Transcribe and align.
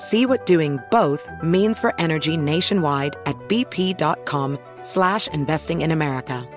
See 0.00 0.24
what 0.24 0.46
doing 0.46 0.80
both 0.90 1.28
means 1.42 1.78
for 1.78 1.94
energy 2.00 2.34
nationwide 2.34 3.16
at 3.26 3.36
bp.com 3.50 4.58
slash 4.80 5.28
investing 5.28 5.82
in 5.82 5.90
America. 5.90 6.48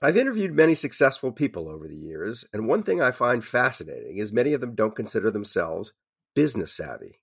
I've 0.00 0.16
interviewed 0.16 0.54
many 0.54 0.74
successful 0.74 1.30
people 1.30 1.68
over 1.68 1.86
the 1.86 1.94
years, 1.94 2.46
and 2.54 2.66
one 2.66 2.82
thing 2.82 3.02
I 3.02 3.10
find 3.10 3.44
fascinating 3.44 4.16
is 4.16 4.32
many 4.32 4.54
of 4.54 4.62
them 4.62 4.74
don't 4.74 4.96
consider 4.96 5.30
themselves 5.30 5.92
business 6.34 6.72
savvy. 6.72 7.20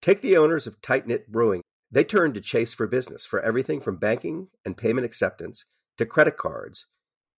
Take 0.00 0.22
the 0.22 0.38
owners 0.38 0.66
of 0.66 0.80
Tight 0.80 1.06
Knit 1.06 1.30
Brewing. 1.30 1.60
They 1.90 2.02
turned 2.02 2.32
to 2.32 2.40
Chase 2.40 2.72
for 2.72 2.86
business 2.86 3.26
for 3.26 3.42
everything 3.42 3.82
from 3.82 3.98
banking 3.98 4.48
and 4.64 4.74
payment 4.74 5.04
acceptance 5.04 5.66
to 5.98 6.06
credit 6.06 6.38
cards, 6.38 6.86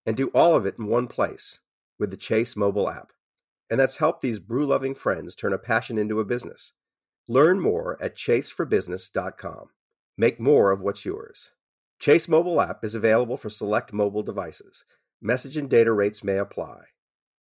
and 0.05 0.15
do 0.15 0.29
all 0.29 0.55
of 0.55 0.65
it 0.65 0.75
in 0.79 0.87
one 0.87 1.07
place 1.07 1.59
with 1.99 2.11
the 2.11 2.17
Chase 2.17 2.55
mobile 2.55 2.89
app. 2.89 3.11
And 3.69 3.79
that's 3.79 3.97
helped 3.97 4.21
these 4.21 4.39
brew 4.39 4.65
loving 4.65 4.95
friends 4.95 5.35
turn 5.35 5.53
a 5.53 5.57
passion 5.57 5.97
into 5.97 6.19
a 6.19 6.25
business. 6.25 6.73
Learn 7.27 7.59
more 7.59 7.97
at 8.01 8.15
chaseforbusiness.com. 8.15 9.69
Make 10.17 10.39
more 10.39 10.71
of 10.71 10.81
what's 10.81 11.05
yours. 11.05 11.51
Chase 11.99 12.27
mobile 12.27 12.59
app 12.59 12.83
is 12.83 12.95
available 12.95 13.37
for 13.37 13.49
select 13.49 13.93
mobile 13.93 14.23
devices. 14.23 14.83
Message 15.21 15.57
and 15.57 15.69
data 15.69 15.91
rates 15.91 16.23
may 16.23 16.37
apply. 16.37 16.85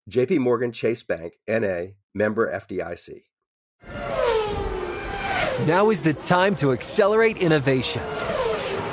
JP 0.09 0.39
Morgan 0.39 0.71
Chase 0.71 1.03
Bank 1.03 1.33
NA 1.47 1.93
member 2.13 2.51
FDIC. 2.51 3.23
Now 5.65 5.89
is 5.89 6.03
the 6.03 6.13
time 6.13 6.55
to 6.57 6.71
accelerate 6.71 7.37
innovation. 7.37 8.01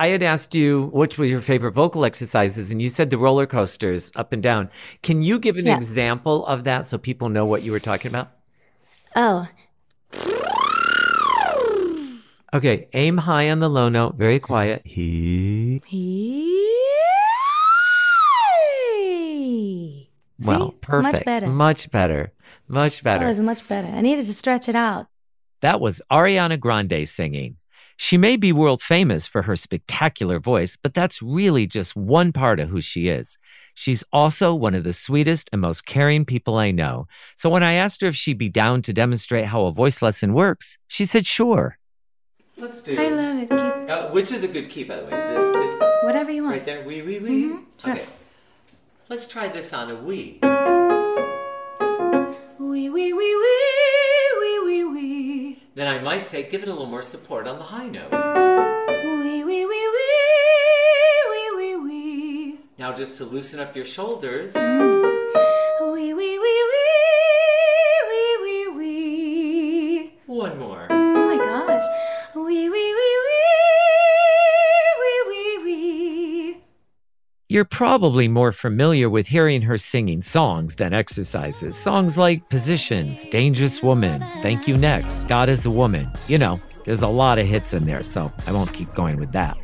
I 0.00 0.08
had 0.08 0.22
asked 0.22 0.54
you 0.54 0.90
which 0.92 1.18
were 1.18 1.24
your 1.24 1.40
favorite 1.40 1.72
vocal 1.72 2.04
exercises, 2.04 2.70
and 2.70 2.80
you 2.80 2.88
said 2.88 3.10
the 3.10 3.18
roller 3.18 3.46
coasters 3.46 4.12
up 4.14 4.32
and 4.32 4.40
down. 4.42 4.70
Can 5.02 5.22
you 5.22 5.38
give 5.40 5.56
an 5.56 5.66
Yeah. 5.66 5.74
example 5.74 6.46
of 6.46 6.62
that 6.64 6.84
so 6.84 6.98
people 6.98 7.28
know 7.28 7.44
what 7.44 7.62
you 7.64 7.72
were 7.72 7.80
talking 7.80 8.08
about? 8.10 8.30
Oh, 9.16 9.48
Okay, 12.54 12.88
aim 12.94 13.18
high 13.18 13.50
on 13.50 13.58
the 13.58 13.68
low 13.68 13.90
note, 13.90 14.16
very 14.16 14.38
quiet. 14.38 14.80
He. 14.86 15.82
See? 20.38 20.46
Well, 20.46 20.72
perfect. 20.80 21.14
Much 21.16 21.24
better. 21.24 21.46
Much 21.48 21.90
better. 21.90 22.32
Much 22.68 23.02
better. 23.02 23.24
That 23.24 23.30
was 23.30 23.40
much 23.40 23.68
better. 23.68 23.88
I 23.88 24.00
needed 24.00 24.24
to 24.26 24.32
stretch 24.34 24.68
it 24.68 24.74
out. 24.76 25.08
That 25.60 25.80
was 25.80 26.00
Ariana 26.10 26.58
Grande 26.58 27.06
singing. 27.06 27.56
She 28.00 28.16
may 28.16 28.36
be 28.36 28.52
world 28.52 28.80
famous 28.80 29.26
for 29.26 29.42
her 29.42 29.56
spectacular 29.56 30.38
voice, 30.38 30.76
but 30.80 30.94
that's 30.94 31.20
really 31.20 31.66
just 31.66 31.96
one 31.96 32.32
part 32.32 32.60
of 32.60 32.68
who 32.68 32.80
she 32.80 33.08
is. 33.08 33.36
She's 33.74 34.04
also 34.12 34.54
one 34.54 34.76
of 34.76 34.84
the 34.84 34.92
sweetest 34.92 35.50
and 35.52 35.60
most 35.60 35.84
caring 35.84 36.24
people 36.24 36.56
I 36.56 36.70
know. 36.70 37.08
So 37.34 37.50
when 37.50 37.64
I 37.64 37.72
asked 37.72 38.00
her 38.02 38.06
if 38.06 38.14
she'd 38.14 38.38
be 38.38 38.48
down 38.48 38.82
to 38.82 38.92
demonstrate 38.92 39.46
how 39.46 39.66
a 39.66 39.72
voice 39.72 40.00
lesson 40.00 40.32
works, 40.32 40.78
she 40.86 41.04
said 41.04 41.26
sure. 41.26 41.76
Let's 42.56 42.82
do 42.82 42.96
I 42.96 43.08
love 43.08 43.36
it. 43.36 43.50
Keep 43.50 43.90
Uh, 43.90 44.10
which 44.10 44.30
is 44.30 44.44
a 44.44 44.48
good 44.48 44.70
key, 44.70 44.84
by 44.84 44.96
the 44.96 45.04
way. 45.04 45.16
Is 45.18 45.30
this 45.30 45.50
good? 45.50 45.82
whatever 46.04 46.30
you 46.30 46.44
want. 46.44 46.54
Right 46.54 46.66
there? 46.66 46.84
Wee, 46.84 47.02
wee, 47.02 47.18
wee? 47.18 47.56
sure. 47.78 47.92
Okay. 47.92 48.06
Let's 49.08 49.26
try 49.26 49.48
this 49.48 49.72
on 49.72 49.90
a 49.90 49.96
wee, 49.96 50.38
wee, 52.60 52.90
wee, 52.90 53.12
wee, 53.12 53.12
wee. 53.12 53.77
Then 55.78 55.86
I 55.86 56.00
might 56.00 56.22
say, 56.22 56.42
give 56.42 56.64
it 56.64 56.68
a 56.68 56.72
little 56.72 56.86
more 56.86 57.02
support 57.02 57.46
on 57.46 57.60
the 57.60 57.64
high 57.64 57.86
note. 57.86 58.10
Wee, 58.10 59.44
wee, 59.44 59.64
wee, 59.64 59.88
wee, 59.94 60.16
wee, 61.30 61.50
wee, 61.56 61.76
wee. 61.76 62.58
Now, 62.78 62.92
just 62.92 63.16
to 63.18 63.24
loosen 63.24 63.60
up 63.60 63.76
your 63.76 63.84
shoulders. 63.84 64.54
Mm. 64.54 65.94
Wee, 65.94 66.14
wee, 66.14 66.14
wee, 66.14 66.38
wee, 66.40 66.57
You're 77.58 77.64
probably 77.64 78.28
more 78.28 78.52
familiar 78.52 79.10
with 79.10 79.26
hearing 79.26 79.62
her 79.62 79.76
singing 79.78 80.22
songs 80.22 80.76
than 80.76 80.94
exercises. 80.94 81.76
Songs 81.76 82.16
like 82.16 82.48
Positions, 82.48 83.26
Dangerous 83.26 83.82
Woman, 83.82 84.20
Thank 84.42 84.68
You 84.68 84.76
Next, 84.76 85.26
God 85.26 85.48
is 85.48 85.66
a 85.66 85.70
Woman. 85.70 86.08
You 86.28 86.38
know, 86.38 86.60
there's 86.84 87.02
a 87.02 87.08
lot 87.08 87.40
of 87.40 87.48
hits 87.48 87.74
in 87.74 87.84
there, 87.84 88.04
so 88.04 88.32
I 88.46 88.52
won't 88.52 88.72
keep 88.72 88.94
going 88.94 89.16
with 89.16 89.32
that. 89.32 89.58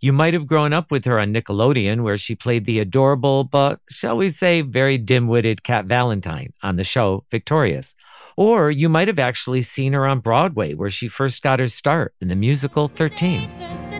You 0.00 0.14
might 0.14 0.32
have 0.32 0.46
grown 0.46 0.72
up 0.72 0.90
with 0.90 1.04
her 1.04 1.20
on 1.20 1.34
Nickelodeon, 1.34 2.02
where 2.02 2.16
she 2.16 2.34
played 2.34 2.64
the 2.64 2.78
adorable, 2.78 3.44
but 3.44 3.78
shall 3.90 4.16
we 4.16 4.30
say, 4.30 4.62
very 4.62 4.96
dim 4.96 5.26
witted 5.26 5.62
Cat 5.62 5.84
Valentine 5.84 6.54
on 6.62 6.76
the 6.76 6.84
show 6.84 7.26
Victorious. 7.30 7.94
Or 8.38 8.70
you 8.70 8.88
might 8.88 9.08
have 9.08 9.18
actually 9.18 9.60
seen 9.60 9.92
her 9.92 10.06
on 10.06 10.20
Broadway, 10.20 10.72
where 10.72 10.88
she 10.88 11.08
first 11.08 11.42
got 11.42 11.60
her 11.60 11.68
start 11.68 12.14
in 12.22 12.28
the 12.28 12.36
musical 12.36 12.88
13. 12.88 13.95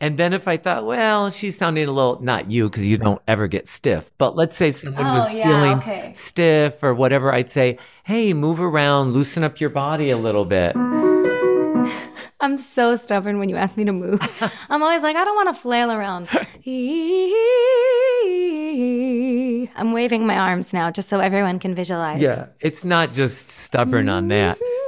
And 0.00 0.16
then 0.16 0.32
if 0.32 0.46
I 0.46 0.56
thought, 0.56 0.86
well, 0.86 1.28
she's 1.30 1.58
sounding 1.58 1.88
a 1.88 1.92
little, 1.92 2.22
not 2.22 2.48
you, 2.48 2.68
because 2.70 2.86
you 2.86 2.98
don't 2.98 3.20
ever 3.26 3.48
get 3.48 3.66
stiff, 3.66 4.12
but 4.16 4.36
let's 4.36 4.54
say 4.56 4.70
someone 4.70 5.04
Oh, 5.04 5.14
was 5.18 5.32
yeah, 5.32 5.48
feeling 5.48 5.78
okay. 5.78 6.12
stiff 6.14 6.82
or 6.84 6.94
whatever, 6.94 7.34
I'd 7.34 7.50
say, 7.50 7.78
hey, 8.04 8.32
move 8.32 8.60
around, 8.60 9.12
loosen 9.12 9.42
up 9.42 9.60
your 9.60 9.70
body 9.70 10.10
a 10.10 10.16
little 10.16 10.44
bit. 10.44 10.76
I'm 12.40 12.56
so 12.56 12.94
stubborn 12.94 13.40
when 13.40 13.48
you 13.48 13.56
ask 13.56 13.76
me 13.76 13.84
to 13.86 13.92
move. 13.92 14.20
I'm 14.70 14.82
always 14.84 15.02
like, 15.02 15.16
I 15.16 15.24
don't 15.24 15.34
want 15.34 15.48
to 15.54 15.60
flail 15.60 15.90
around. 15.90 16.28
I'm 19.76 19.92
waving 19.92 20.24
my 20.26 20.38
arms 20.38 20.72
now 20.72 20.90
just 20.92 21.08
so 21.08 21.18
everyone 21.18 21.58
can 21.58 21.74
visualize. 21.74 22.22
Yeah, 22.22 22.46
it's 22.60 22.84
not 22.84 23.12
just 23.12 23.50
stubborn 23.50 24.08
on 24.08 24.28
that. 24.28 24.56
Mm-hmm. 24.56 24.87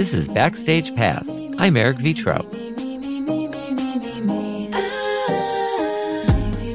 This 0.00 0.14
is 0.14 0.28
Backstage 0.28 0.94
Pass. 0.96 1.42
I'm 1.58 1.76
Eric 1.76 1.98
Vetro. 1.98 2.40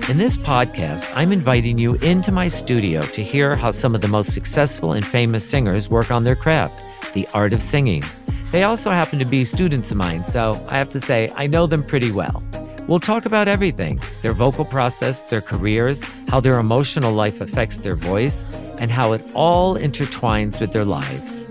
In 0.07 0.17
this 0.19 0.37
podcast, 0.37 1.11
I'm 1.15 1.31
inviting 1.31 1.79
you 1.79 1.95
into 2.03 2.31
my 2.31 2.47
studio 2.47 3.01
to 3.01 3.23
hear 3.23 3.55
how 3.55 3.71
some 3.71 3.95
of 3.95 4.01
the 4.01 4.07
most 4.07 4.31
successful 4.31 4.93
and 4.93 5.03
famous 5.03 5.43
singers 5.43 5.89
work 5.89 6.11
on 6.11 6.23
their 6.23 6.35
craft, 6.35 6.79
the 7.15 7.27
art 7.33 7.51
of 7.51 7.63
singing. 7.63 8.03
They 8.51 8.61
also 8.61 8.91
happen 8.91 9.17
to 9.17 9.25
be 9.25 9.43
students 9.43 9.89
of 9.89 9.97
mine, 9.97 10.23
so 10.23 10.63
I 10.69 10.77
have 10.77 10.89
to 10.89 10.99
say 10.99 11.33
I 11.35 11.47
know 11.47 11.65
them 11.65 11.83
pretty 11.83 12.11
well. 12.11 12.43
We'll 12.87 12.99
talk 12.99 13.25
about 13.25 13.47
everything 13.47 13.99
their 14.21 14.33
vocal 14.33 14.65
process, 14.65 15.23
their 15.23 15.41
careers, 15.41 16.03
how 16.27 16.41
their 16.41 16.59
emotional 16.59 17.11
life 17.11 17.41
affects 17.41 17.79
their 17.79 17.95
voice, 17.95 18.45
and 18.77 18.91
how 18.91 19.13
it 19.13 19.23
all 19.33 19.75
intertwines 19.75 20.61
with 20.61 20.73
their 20.73 20.85
lives. 20.85 21.47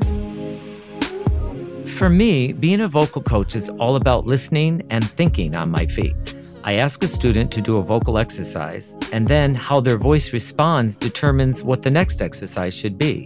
For 1.94 2.10
me, 2.10 2.52
being 2.52 2.80
a 2.80 2.88
vocal 2.88 3.22
coach 3.22 3.54
is 3.54 3.68
all 3.68 3.94
about 3.94 4.26
listening 4.26 4.84
and 4.90 5.08
thinking 5.08 5.54
on 5.54 5.70
my 5.70 5.86
feet. 5.86 6.34
I 6.64 6.72
ask 6.72 7.00
a 7.04 7.06
student 7.06 7.52
to 7.52 7.60
do 7.60 7.76
a 7.76 7.84
vocal 7.84 8.18
exercise, 8.18 8.98
and 9.12 9.28
then 9.28 9.54
how 9.54 9.78
their 9.78 9.96
voice 9.96 10.32
responds 10.32 10.96
determines 10.96 11.62
what 11.62 11.82
the 11.82 11.92
next 11.92 12.20
exercise 12.20 12.74
should 12.74 12.98
be. 12.98 13.24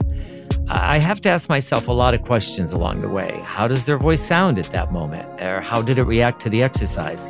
I 0.69 0.99
have 0.99 1.23
to 1.23 1.31
ask 1.31 1.49
myself 1.49 1.89
a 1.89 1.93
lot 1.93 2.13
of 2.13 2.21
questions 2.21 2.75
along 2.75 3.01
the 3.01 3.09
way. 3.09 3.41
How 3.43 3.69
does 3.69 3.87
their 3.87 3.97
voice 3.97 4.21
sound 4.21 4.59
at 4.59 4.71
that 4.73 4.93
moment? 4.93 5.41
Or 5.41 5.63
how 5.63 5.81
did 5.81 5.97
it 5.97 6.05
react 6.05 6.43
to 6.43 6.51
the 6.51 6.63
exercise? 6.63 7.27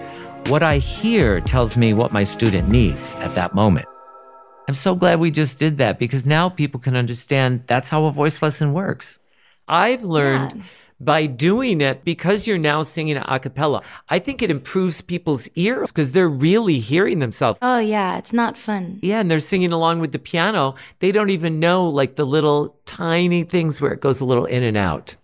What 0.48 0.64
I 0.64 0.78
hear 0.78 1.38
tells 1.38 1.76
me 1.76 1.94
what 1.94 2.12
my 2.12 2.24
student 2.24 2.68
needs 2.68 3.14
at 3.20 3.36
that 3.36 3.54
moment. 3.54 3.86
I'm 4.66 4.74
so 4.74 4.96
glad 4.96 5.20
we 5.20 5.30
just 5.30 5.60
did 5.60 5.78
that 5.78 6.00
because 6.00 6.26
now 6.26 6.48
people 6.48 6.80
can 6.80 6.96
understand 6.96 7.62
that's 7.68 7.90
how 7.90 8.06
a 8.06 8.10
voice 8.10 8.42
lesson 8.42 8.72
works. 8.72 9.20
I've 9.68 10.02
learned. 10.02 10.54
Yeah 10.56 10.62
by 11.00 11.26
doing 11.26 11.80
it 11.80 12.04
because 12.04 12.46
you're 12.46 12.58
now 12.58 12.82
singing 12.82 13.16
a 13.16 13.38
cappella. 13.38 13.82
I 14.08 14.18
think 14.18 14.42
it 14.42 14.50
improves 14.50 15.00
people's 15.00 15.48
ears 15.54 15.92
because 15.92 16.12
they're 16.12 16.28
really 16.28 16.78
hearing 16.78 17.18
themselves. 17.18 17.58
Oh, 17.62 17.78
yeah, 17.78 18.18
it's 18.18 18.32
not 18.32 18.56
fun. 18.56 18.98
Yeah, 19.02 19.20
and 19.20 19.30
they're 19.30 19.38
singing 19.38 19.72
along 19.72 20.00
with 20.00 20.12
the 20.12 20.18
piano. 20.18 20.74
They 20.98 21.12
don't 21.12 21.30
even 21.30 21.60
know 21.60 21.88
like 21.88 22.16
the 22.16 22.26
little 22.26 22.80
tiny 22.84 23.44
things 23.44 23.80
where 23.80 23.92
it 23.92 24.00
goes 24.00 24.20
a 24.20 24.24
little 24.24 24.46
in 24.46 24.62
and 24.62 24.76
out. 24.76 25.16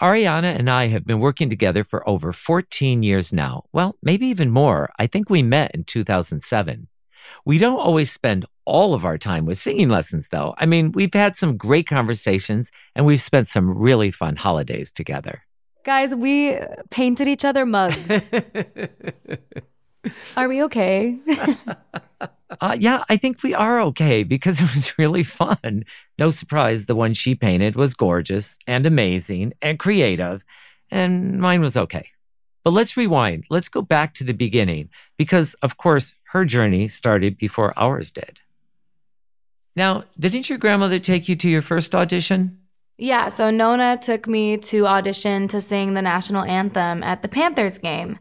Ariana 0.00 0.58
and 0.58 0.68
I 0.68 0.88
have 0.88 1.06
been 1.06 1.20
working 1.20 1.48
together 1.48 1.82
for 1.82 2.06
over 2.08 2.32
14 2.32 3.02
years 3.02 3.32
now. 3.32 3.64
Well, 3.72 3.96
maybe 4.02 4.26
even 4.26 4.50
more. 4.50 4.90
I 4.98 5.06
think 5.06 5.30
we 5.30 5.42
met 5.42 5.70
in 5.74 5.84
2007. 5.84 6.88
We 7.46 7.58
don't 7.58 7.80
always 7.80 8.12
spend 8.12 8.44
all 8.66 8.92
of 8.92 9.04
our 9.04 9.16
time 9.16 9.46
with 9.46 9.58
singing 9.58 9.88
lessons, 9.88 10.28
though. 10.28 10.54
I 10.58 10.66
mean, 10.66 10.92
we've 10.92 11.14
had 11.14 11.36
some 11.36 11.56
great 11.56 11.86
conversations 11.86 12.70
and 12.94 13.06
we've 13.06 13.22
spent 13.22 13.48
some 13.48 13.70
really 13.70 14.10
fun 14.10 14.36
holidays 14.36 14.92
together. 14.92 15.42
Guys, 15.84 16.14
we 16.14 16.58
painted 16.90 17.28
each 17.28 17.44
other 17.44 17.64
mugs. 17.64 18.10
are 20.36 20.48
we 20.48 20.62
okay? 20.64 21.18
uh, 22.60 22.76
yeah, 22.78 23.04
I 23.08 23.16
think 23.16 23.42
we 23.42 23.54
are 23.54 23.80
okay 23.82 24.24
because 24.24 24.60
it 24.60 24.74
was 24.74 24.98
really 24.98 25.22
fun. 25.22 25.84
No 26.18 26.30
surprise, 26.30 26.86
the 26.86 26.96
one 26.96 27.14
she 27.14 27.36
painted 27.36 27.76
was 27.76 27.94
gorgeous 27.94 28.58
and 28.66 28.84
amazing 28.84 29.54
and 29.62 29.78
creative, 29.78 30.42
and 30.90 31.40
mine 31.40 31.60
was 31.60 31.76
okay. 31.76 32.08
But 32.64 32.72
let's 32.72 32.96
rewind. 32.96 33.44
Let's 33.48 33.68
go 33.68 33.80
back 33.80 34.12
to 34.14 34.24
the 34.24 34.34
beginning 34.34 34.88
because, 35.16 35.54
of 35.62 35.76
course, 35.76 36.14
her 36.32 36.44
journey 36.44 36.88
started 36.88 37.38
before 37.38 37.72
ours 37.78 38.10
did. 38.10 38.40
Now, 39.76 40.04
didn't 40.18 40.48
your 40.48 40.58
grandmother 40.58 40.98
take 40.98 41.28
you 41.28 41.36
to 41.36 41.48
your 41.48 41.62
first 41.62 41.94
audition? 41.94 42.58
Yeah, 42.98 43.28
so 43.28 43.50
Nona 43.50 43.98
took 43.98 44.26
me 44.26 44.56
to 44.56 44.86
audition 44.86 45.48
to 45.48 45.60
sing 45.60 45.92
the 45.92 46.00
national 46.00 46.44
anthem 46.44 47.02
at 47.02 47.20
the 47.20 47.28
Panthers 47.28 47.76
game. 47.76 48.18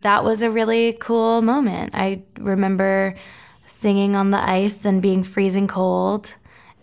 That 0.00 0.24
was 0.24 0.42
a 0.42 0.50
really 0.50 0.94
cool 0.94 1.40
moment. 1.40 1.94
I 1.94 2.22
remember 2.38 3.14
singing 3.64 4.16
on 4.16 4.32
the 4.32 4.38
ice 4.38 4.84
and 4.84 5.00
being 5.00 5.22
freezing 5.22 5.68
cold. 5.68 6.34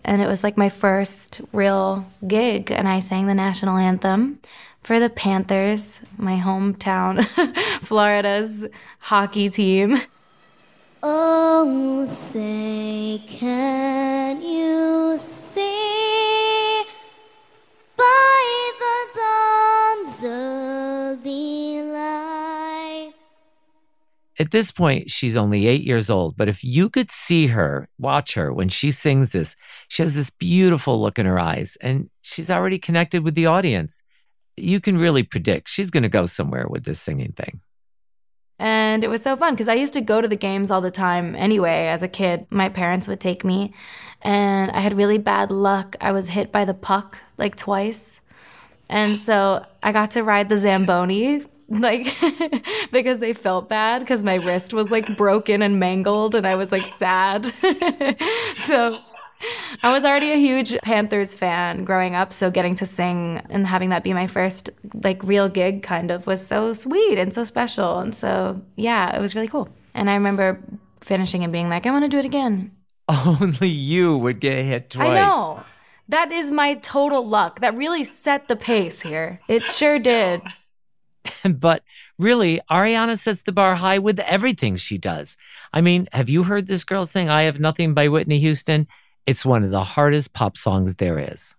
And 0.02 0.22
it 0.22 0.28
was 0.28 0.42
like 0.42 0.56
my 0.56 0.70
first 0.70 1.42
real 1.52 2.06
gig, 2.26 2.70
and 2.70 2.88
I 2.88 3.00
sang 3.00 3.26
the 3.26 3.34
national 3.34 3.76
anthem 3.76 4.38
for 4.82 5.00
the 5.00 5.10
Panthers, 5.10 6.00
my 6.16 6.36
hometown, 6.36 7.24
Florida's 7.82 8.66
hockey 9.00 9.50
team. 9.50 10.00
Oh, 11.02 12.04
say, 12.06 13.22
can 13.26 14.40
you 14.40 15.16
see 15.18 16.82
by 17.96 18.70
the 18.78 19.20
dawn's 19.20 20.24
early 20.24 21.82
light? 21.82 23.12
At 24.38 24.50
this 24.50 24.70
point, 24.72 25.10
she's 25.10 25.36
only 25.36 25.66
eight 25.66 25.82
years 25.82 26.08
old, 26.08 26.36
but 26.36 26.48
if 26.48 26.64
you 26.64 26.88
could 26.88 27.10
see 27.10 27.48
her, 27.48 27.88
watch 27.98 28.34
her 28.34 28.52
when 28.52 28.68
she 28.68 28.90
sings 28.90 29.30
this, 29.30 29.54
she 29.88 30.02
has 30.02 30.14
this 30.14 30.30
beautiful 30.30 31.00
look 31.00 31.18
in 31.18 31.26
her 31.26 31.38
eyes, 31.38 31.76
and 31.80 32.08
she's 32.22 32.50
already 32.50 32.78
connected 32.78 33.22
with 33.22 33.34
the 33.34 33.46
audience. 33.46 34.02
You 34.56 34.80
can 34.80 34.96
really 34.96 35.22
predict 35.22 35.68
she's 35.68 35.90
going 35.90 36.04
to 36.04 36.08
go 36.08 36.24
somewhere 36.26 36.66
with 36.68 36.84
this 36.84 37.00
singing 37.00 37.32
thing. 37.32 37.60
And 38.58 39.04
it 39.04 39.08
was 39.08 39.22
so 39.22 39.36
fun 39.36 39.54
because 39.54 39.68
I 39.68 39.74
used 39.74 39.92
to 39.94 40.00
go 40.00 40.20
to 40.20 40.28
the 40.28 40.36
games 40.36 40.70
all 40.70 40.80
the 40.80 40.90
time 40.90 41.34
anyway. 41.36 41.88
As 41.88 42.02
a 42.02 42.08
kid, 42.08 42.46
my 42.50 42.68
parents 42.68 43.06
would 43.06 43.20
take 43.20 43.44
me, 43.44 43.74
and 44.22 44.70
I 44.70 44.80
had 44.80 44.94
really 44.94 45.18
bad 45.18 45.50
luck. 45.50 45.96
I 46.00 46.12
was 46.12 46.28
hit 46.28 46.52
by 46.52 46.64
the 46.64 46.74
puck 46.74 47.18
like 47.36 47.56
twice. 47.56 48.20
And 48.88 49.16
so 49.16 49.64
I 49.82 49.92
got 49.92 50.12
to 50.12 50.22
ride 50.22 50.48
the 50.48 50.58
Zamboni 50.58 51.42
like 51.68 52.06
because 52.92 53.18
they 53.18 53.32
felt 53.32 53.68
bad 53.68 54.00
because 54.00 54.22
my 54.22 54.36
wrist 54.36 54.72
was 54.72 54.90
like 54.90 55.16
broken 55.16 55.62
and 55.62 55.80
mangled 55.80 56.34
and 56.34 56.46
I 56.46 56.54
was 56.54 56.70
like 56.72 56.86
sad. 56.86 57.52
so 58.66 58.98
I 59.82 59.92
was 59.92 60.04
already 60.04 60.32
a 60.32 60.36
huge 60.36 60.78
Panthers 60.80 61.34
fan 61.34 61.84
growing 61.84 62.14
up, 62.14 62.32
so 62.32 62.50
getting 62.50 62.74
to 62.76 62.86
sing 62.86 63.42
and 63.50 63.66
having 63.66 63.90
that 63.90 64.02
be 64.02 64.12
my 64.12 64.26
first 64.26 64.70
like 65.04 65.22
real 65.22 65.48
gig 65.48 65.82
kind 65.82 66.10
of 66.10 66.26
was 66.26 66.44
so 66.44 66.72
sweet 66.72 67.18
and 67.18 67.32
so 67.32 67.44
special. 67.44 67.98
And 67.98 68.14
so, 68.14 68.60
yeah, 68.76 69.14
it 69.16 69.20
was 69.20 69.34
really 69.34 69.48
cool. 69.48 69.68
And 69.94 70.08
I 70.08 70.14
remember 70.14 70.60
finishing 71.00 71.44
and 71.44 71.52
being 71.52 71.68
like, 71.68 71.86
I 71.86 71.90
want 71.90 72.04
to 72.04 72.08
do 72.08 72.18
it 72.18 72.24
again. 72.24 72.72
Only 73.08 73.68
you 73.68 74.18
would 74.18 74.40
get 74.40 74.64
hit 74.64 74.90
twice. 74.90 75.10
I 75.10 75.14
know. 75.14 75.64
That 76.08 76.30
is 76.30 76.50
my 76.50 76.74
total 76.74 77.26
luck. 77.26 77.60
That 77.60 77.76
really 77.76 78.04
set 78.04 78.48
the 78.48 78.56
pace 78.56 79.02
here. 79.02 79.40
It 79.48 79.62
sure 79.62 79.98
did. 79.98 80.40
but 81.50 81.82
really, 82.18 82.60
Ariana 82.70 83.18
sets 83.18 83.42
the 83.42 83.52
bar 83.52 83.74
high 83.74 83.98
with 83.98 84.18
everything 84.20 84.76
she 84.76 84.98
does. 84.98 85.36
I 85.72 85.80
mean, 85.80 86.08
have 86.12 86.28
you 86.28 86.44
heard 86.44 86.66
this 86.66 86.84
girl 86.84 87.04
sing 87.04 87.28
I 87.28 87.42
Have 87.42 87.58
Nothing 87.58 87.92
by 87.92 88.08
Whitney 88.08 88.38
Houston? 88.38 88.86
It's 89.26 89.44
one 89.44 89.64
of 89.64 89.70
the 89.70 89.84
hardest 89.84 90.32
pop 90.32 90.56
songs 90.56 90.96
there 90.96 91.18
is. 91.18 91.54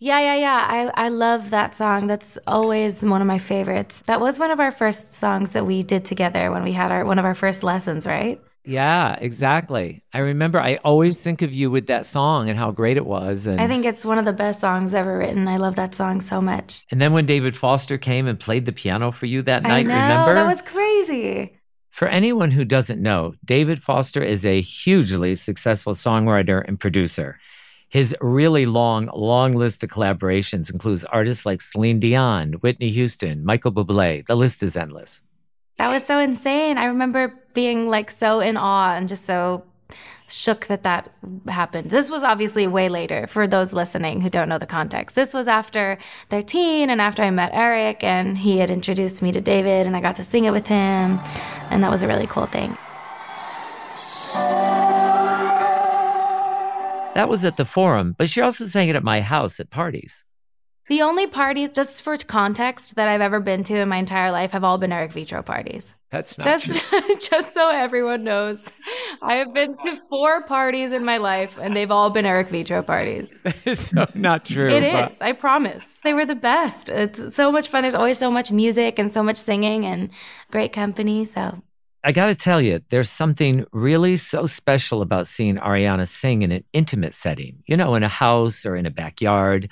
Yeah, 0.00 0.20
yeah, 0.20 0.36
yeah. 0.36 0.92
I, 0.96 1.06
I 1.06 1.08
love 1.08 1.50
that 1.50 1.74
song. 1.74 2.06
That's 2.06 2.38
always 2.46 3.02
one 3.02 3.20
of 3.20 3.26
my 3.26 3.38
favorites. 3.38 4.02
That 4.06 4.20
was 4.20 4.38
one 4.38 4.52
of 4.52 4.60
our 4.60 4.70
first 4.70 5.12
songs 5.12 5.50
that 5.52 5.66
we 5.66 5.82
did 5.82 6.04
together 6.04 6.52
when 6.52 6.62
we 6.62 6.72
had 6.72 6.92
our 6.92 7.04
one 7.04 7.18
of 7.18 7.24
our 7.24 7.34
first 7.34 7.64
lessons, 7.64 8.06
right? 8.06 8.40
Yeah, 8.64 9.16
exactly. 9.18 10.02
I 10.12 10.18
remember 10.18 10.60
I 10.60 10.76
always 10.84 11.22
think 11.22 11.42
of 11.42 11.54
you 11.54 11.70
with 11.70 11.86
that 11.86 12.06
song 12.06 12.48
and 12.48 12.58
how 12.58 12.70
great 12.70 12.96
it 12.96 13.06
was. 13.06 13.46
And 13.46 13.60
I 13.60 13.66
think 13.66 13.86
it's 13.86 14.04
one 14.04 14.18
of 14.18 14.24
the 14.24 14.32
best 14.32 14.60
songs 14.60 14.94
ever 14.94 15.18
written. 15.18 15.48
I 15.48 15.56
love 15.56 15.76
that 15.76 15.94
song 15.94 16.20
so 16.20 16.40
much. 16.40 16.84
And 16.90 17.00
then 17.00 17.12
when 17.12 17.26
David 17.26 17.56
Foster 17.56 17.98
came 17.98 18.26
and 18.26 18.38
played 18.38 18.66
the 18.66 18.72
piano 18.72 19.10
for 19.10 19.26
you 19.26 19.42
that 19.42 19.62
night, 19.62 19.86
know, 19.86 19.94
remember? 19.94 20.34
That 20.34 20.46
was 20.46 20.62
crazy. 20.62 21.57
For 21.98 22.06
anyone 22.06 22.52
who 22.52 22.64
doesn't 22.64 23.02
know, 23.02 23.34
David 23.44 23.82
Foster 23.82 24.22
is 24.22 24.46
a 24.46 24.60
hugely 24.60 25.34
successful 25.34 25.94
songwriter 25.94 26.62
and 26.64 26.78
producer. 26.78 27.40
His 27.88 28.14
really 28.20 28.66
long, 28.66 29.10
long 29.12 29.56
list 29.56 29.82
of 29.82 29.90
collaborations 29.90 30.72
includes 30.72 31.04
artists 31.06 31.44
like 31.44 31.60
Celine 31.60 31.98
Dion, 31.98 32.52
Whitney 32.60 32.90
Houston, 32.90 33.44
Michael 33.44 33.72
Bublé. 33.72 34.24
The 34.26 34.36
list 34.36 34.62
is 34.62 34.76
endless. 34.76 35.24
That 35.78 35.88
was 35.88 36.06
so 36.06 36.20
insane. 36.20 36.78
I 36.78 36.84
remember 36.84 37.34
being 37.52 37.88
like 37.88 38.12
so 38.12 38.38
in 38.38 38.56
awe 38.56 38.94
and 38.94 39.08
just 39.08 39.24
so 39.24 39.64
shook 40.28 40.66
that 40.66 40.82
that 40.82 41.10
happened. 41.48 41.90
This 41.90 42.10
was 42.10 42.22
obviously 42.22 42.66
way 42.66 42.88
later 42.88 43.26
for 43.26 43.46
those 43.46 43.72
listening 43.72 44.20
who 44.20 44.30
don't 44.30 44.48
know 44.48 44.58
the 44.58 44.66
context. 44.66 45.16
This 45.16 45.32
was 45.32 45.48
after 45.48 45.98
13 46.30 46.90
and 46.90 47.00
after 47.00 47.22
I 47.22 47.30
met 47.30 47.50
Eric 47.54 48.04
and 48.04 48.36
he 48.38 48.58
had 48.58 48.70
introduced 48.70 49.22
me 49.22 49.32
to 49.32 49.40
David 49.40 49.86
and 49.86 49.96
I 49.96 50.00
got 50.00 50.16
to 50.16 50.24
sing 50.24 50.44
it 50.44 50.52
with 50.52 50.66
him. 50.66 51.18
And 51.70 51.82
that 51.82 51.90
was 51.90 52.02
a 52.02 52.08
really 52.08 52.26
cool 52.26 52.46
thing. 52.46 52.76
That 57.14 57.28
was 57.28 57.44
at 57.44 57.56
the 57.56 57.64
forum, 57.64 58.14
but 58.16 58.28
she 58.28 58.40
also 58.40 58.66
sang 58.66 58.88
it 58.88 58.96
at 58.96 59.02
my 59.02 59.22
house 59.22 59.58
at 59.58 59.70
parties. 59.70 60.24
The 60.88 61.02
only 61.02 61.26
parties, 61.26 61.70
just 61.70 62.00
for 62.00 62.16
context, 62.16 62.94
that 62.94 63.08
I've 63.08 63.20
ever 63.20 63.40
been 63.40 63.64
to 63.64 63.76
in 63.76 63.88
my 63.88 63.96
entire 63.96 64.30
life 64.30 64.52
have 64.52 64.64
all 64.64 64.78
been 64.78 64.92
Eric 64.92 65.12
Vetro 65.12 65.44
parties. 65.44 65.94
That's 66.10 66.38
not 66.38 66.60
just, 66.60 67.30
just 67.30 67.52
so 67.52 67.70
everyone 67.70 68.24
knows. 68.24 68.70
I 69.20 69.34
have 69.34 69.52
been 69.52 69.76
to 69.76 69.96
four 70.08 70.42
parties 70.44 70.92
in 70.92 71.04
my 71.04 71.18
life, 71.18 71.58
and 71.60 71.76
they've 71.76 71.90
all 71.90 72.08
been 72.08 72.24
Eric 72.24 72.48
Vetro 72.48 72.86
parties. 72.86 73.46
it's 73.66 73.88
so 73.90 74.06
not 74.14 74.46
true. 74.46 74.68
It 74.68 74.90
but... 74.92 75.12
is. 75.12 75.20
I 75.20 75.32
promise. 75.32 76.00
They 76.04 76.14
were 76.14 76.24
the 76.24 76.34
best. 76.34 76.88
It's 76.88 77.34
so 77.34 77.52
much 77.52 77.68
fun. 77.68 77.82
There's 77.82 77.94
always 77.94 78.16
so 78.16 78.30
much 78.30 78.50
music 78.50 78.98
and 78.98 79.12
so 79.12 79.22
much 79.22 79.36
singing 79.36 79.84
and 79.84 80.10
great 80.50 80.72
company. 80.72 81.24
So 81.24 81.62
I 82.02 82.12
got 82.12 82.26
to 82.26 82.34
tell 82.34 82.62
you, 82.62 82.80
there's 82.88 83.10
something 83.10 83.66
really 83.72 84.16
so 84.16 84.46
special 84.46 85.02
about 85.02 85.26
seeing 85.26 85.56
Ariana 85.56 86.06
sing 86.06 86.40
in 86.40 86.52
an 86.52 86.64
intimate 86.72 87.14
setting, 87.14 87.62
you 87.66 87.76
know, 87.76 87.94
in 87.96 88.02
a 88.02 88.08
house 88.08 88.64
or 88.64 88.76
in 88.76 88.86
a 88.86 88.90
backyard 88.90 89.68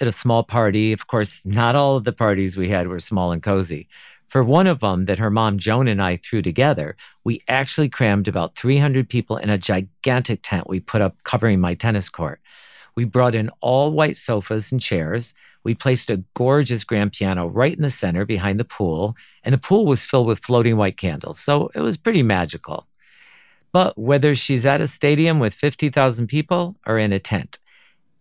at 0.00 0.06
a 0.06 0.12
small 0.12 0.44
party. 0.44 0.92
Of 0.92 1.06
course, 1.08 1.44
not 1.44 1.74
all 1.74 1.96
of 1.96 2.04
the 2.04 2.12
parties 2.12 2.56
we 2.56 2.68
had 2.68 2.86
were 2.86 3.00
small 3.00 3.32
and 3.32 3.42
cozy. 3.42 3.88
For 4.30 4.44
one 4.44 4.68
of 4.68 4.78
them 4.78 5.06
that 5.06 5.18
her 5.18 5.28
mom 5.28 5.58
Joan 5.58 5.88
and 5.88 6.00
I 6.00 6.16
threw 6.16 6.40
together, 6.40 6.96
we 7.24 7.42
actually 7.48 7.88
crammed 7.88 8.28
about 8.28 8.54
300 8.54 9.08
people 9.08 9.36
in 9.36 9.50
a 9.50 9.58
gigantic 9.58 10.38
tent 10.44 10.68
we 10.68 10.78
put 10.78 11.02
up 11.02 11.24
covering 11.24 11.60
my 11.60 11.74
tennis 11.74 12.08
court. 12.08 12.40
We 12.94 13.04
brought 13.04 13.34
in 13.34 13.50
all 13.60 13.90
white 13.90 14.16
sofas 14.16 14.70
and 14.70 14.80
chairs. 14.80 15.34
We 15.64 15.74
placed 15.74 16.10
a 16.10 16.22
gorgeous 16.34 16.84
grand 16.84 17.10
piano 17.10 17.48
right 17.48 17.74
in 17.74 17.82
the 17.82 17.90
center 17.90 18.24
behind 18.24 18.60
the 18.60 18.64
pool, 18.64 19.16
and 19.42 19.52
the 19.52 19.58
pool 19.58 19.84
was 19.84 20.04
filled 20.04 20.28
with 20.28 20.38
floating 20.38 20.76
white 20.76 20.96
candles. 20.96 21.40
So 21.40 21.72
it 21.74 21.80
was 21.80 21.96
pretty 21.96 22.22
magical. 22.22 22.86
But 23.72 23.98
whether 23.98 24.36
she's 24.36 24.64
at 24.64 24.80
a 24.80 24.86
stadium 24.86 25.40
with 25.40 25.54
50,000 25.54 26.28
people 26.28 26.76
or 26.86 26.98
in 26.98 27.12
a 27.12 27.18
tent, 27.18 27.58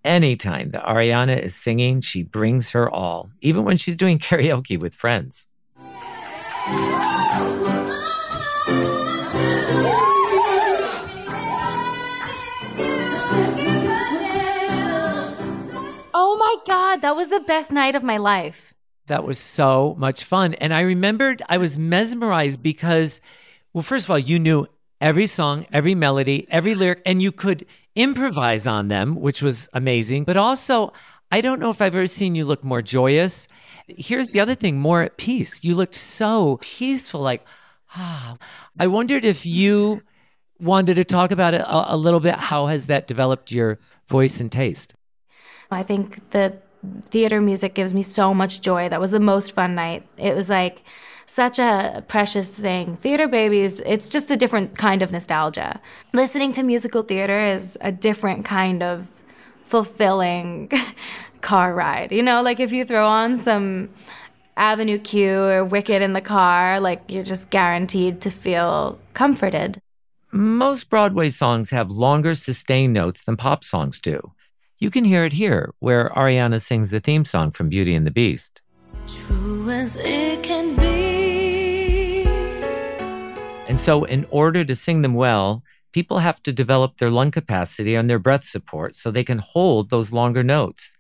anytime 0.04 0.72
that 0.72 0.86
Ariana 0.86 1.38
is 1.38 1.54
singing, 1.54 2.02
she 2.02 2.24
brings 2.24 2.72
her 2.72 2.90
all, 2.90 3.30
even 3.42 3.64
when 3.64 3.78
she's 3.78 3.96
doing 3.96 4.18
karaoke 4.20 4.80
with 4.80 4.96
friends. 4.96 5.46
Oh 16.12 16.36
my 16.38 16.56
God, 16.68 17.02
that 17.02 17.16
was 17.16 17.30
the 17.30 17.40
best 17.40 17.72
night 17.72 17.96
of 17.96 18.04
my 18.04 18.18
life. 18.18 18.74
That 19.08 19.24
was 19.24 19.40
so 19.40 19.96
much 19.98 20.24
fun. 20.24 20.54
And 20.56 20.74
I 20.74 20.82
remembered 20.82 21.42
I 21.48 21.58
was 21.58 21.80
mesmerized 21.80 22.62
because, 22.62 23.22
well, 23.74 23.82
first 23.82 24.06
of 24.06 24.12
all, 24.12 24.20
you 24.20 24.38
knew 24.38 24.68
every 25.02 25.28
song, 25.28 25.66
every 25.72 25.96
melody, 25.96 26.46
every 26.50 26.76
lyric, 26.76 27.02
and 27.06 27.22
you 27.22 27.32
could 27.32 27.66
improvise 27.96 28.68
on 28.68 28.88
them, 28.90 29.16
which 29.16 29.42
was 29.42 29.70
amazing. 29.74 30.26
But 30.26 30.38
also, 30.38 30.94
I 31.32 31.42
don't 31.42 31.60
know 31.60 31.70
if 31.70 31.82
I've 31.82 31.96
ever 31.96 32.08
seen 32.08 32.36
you 32.36 32.46
look 32.46 32.64
more 32.64 32.82
joyous. 32.82 33.48
Here's 33.98 34.32
the 34.32 34.40
other 34.40 34.56
thing 34.56 34.80
more 34.80 35.02
at 35.02 35.18
peace. 35.18 35.64
You 35.64 35.76
looked 35.76 35.96
so 35.96 36.60
peaceful, 36.62 37.22
like, 37.22 37.46
ah. 37.96 38.38
I 38.80 38.88
wondered 38.88 39.26
if 39.26 39.46
you 39.46 40.02
wanted 40.60 40.96
to 40.96 41.04
talk 41.04 41.32
about 41.32 41.54
it 41.54 41.62
a, 41.62 41.96
a 41.96 41.98
little 41.98 42.20
bit. 42.20 42.36
How 42.36 42.68
has 42.68 42.88
that 42.88 43.08
developed 43.08 43.52
your 43.52 43.80
voice 44.08 44.40
and 44.40 44.52
taste? 44.52 44.96
I 45.72 45.84
think 45.84 46.30
the 46.32 46.58
theater 47.10 47.42
music 47.42 47.74
gives 47.74 47.94
me 47.94 48.02
so 48.02 48.34
much 48.34 48.62
joy. 48.62 48.90
That 48.90 49.02
was 49.02 49.12
the 49.12 49.20
most 49.20 49.52
fun 49.52 49.76
night. 49.76 50.08
It 50.18 50.36
was 50.36 50.50
like 50.50 50.84
such 51.26 51.60
a 51.60 52.04
precious 52.08 52.50
thing. 52.50 52.96
Theater 52.98 53.28
babies, 53.28 53.80
it's 53.82 54.10
just 54.10 54.32
a 54.32 54.38
different 54.38 54.78
kind 54.78 55.02
of 55.02 55.12
nostalgia. 55.12 55.80
Listening 56.14 56.52
to 56.54 56.64
musical 56.64 57.04
theater 57.04 57.40
is 57.40 57.78
a 57.82 57.92
different 57.92 58.46
kind 58.46 58.82
of 58.82 59.10
fulfilling 59.64 60.72
car 61.42 61.74
ride. 61.74 62.12
You 62.12 62.24
know, 62.24 62.42
like 62.42 62.60
if 62.60 62.72
you 62.72 62.86
throw 62.86 63.08
on 63.08 63.36
some 63.36 63.90
Avenue 64.58 65.00
Q 65.00 65.34
or 65.36 65.66
Wicked 65.66 66.02
in 66.02 66.14
the 66.14 66.22
car, 66.22 66.80
like 66.80 67.02
you're 67.08 67.24
just 67.24 67.50
guaranteed 67.50 68.22
to 68.22 68.30
feel 68.30 69.00
comforted. 69.14 69.82
Most 70.32 70.90
Broadway 70.90 71.30
songs 71.30 71.72
have 71.72 71.90
longer 71.90 72.36
sustained 72.36 72.94
notes 72.94 73.24
than 73.24 73.36
pop 73.36 73.64
songs 73.64 74.00
do. 74.00 74.34
You 74.78 74.92
can 74.92 75.04
hear 75.04 75.26
it 75.26 75.34
here, 75.34 75.74
where 75.80 76.10
Ariana 76.10 76.62
sings 76.62 76.92
the 76.92 77.00
theme 77.00 77.26
song 77.26 77.52
from 77.52 77.68
Beauty 77.68 77.96
and 77.96 78.06
the 78.06 78.12
Beast. 78.12 78.62
True 79.08 79.70
as 79.70 79.98
it 80.06 80.44
can 80.44 80.76
be. 80.76 82.24
And 83.68 83.80
so, 83.80 84.04
in 84.04 84.26
order 84.30 84.64
to 84.64 84.76
sing 84.76 85.02
them 85.02 85.14
well, 85.14 85.64
people 85.92 86.20
have 86.20 86.42
to 86.44 86.54
develop 86.54 86.98
their 86.98 87.10
lung 87.10 87.32
capacity 87.32 87.96
and 87.96 88.10
their 88.10 88.20
breath 88.20 88.44
support 88.44 88.96
so 88.96 89.12
they 89.12 89.24
can 89.24 89.40
hold 89.40 89.90
those 89.90 90.12
longer 90.12 90.44
notes. 90.44 90.96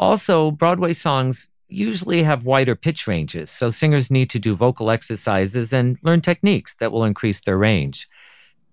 Also, 0.00 0.50
Broadway 0.50 0.94
songs 0.94 1.50
usually 1.68 2.22
have 2.22 2.46
wider 2.46 2.74
pitch 2.74 3.06
ranges, 3.06 3.50
so 3.50 3.68
singers 3.68 4.10
need 4.10 4.30
to 4.30 4.38
do 4.38 4.56
vocal 4.56 4.90
exercises 4.90 5.74
and 5.74 5.98
learn 6.02 6.22
techniques 6.22 6.74
that 6.76 6.90
will 6.90 7.04
increase 7.04 7.42
their 7.42 7.58
range. 7.58 8.08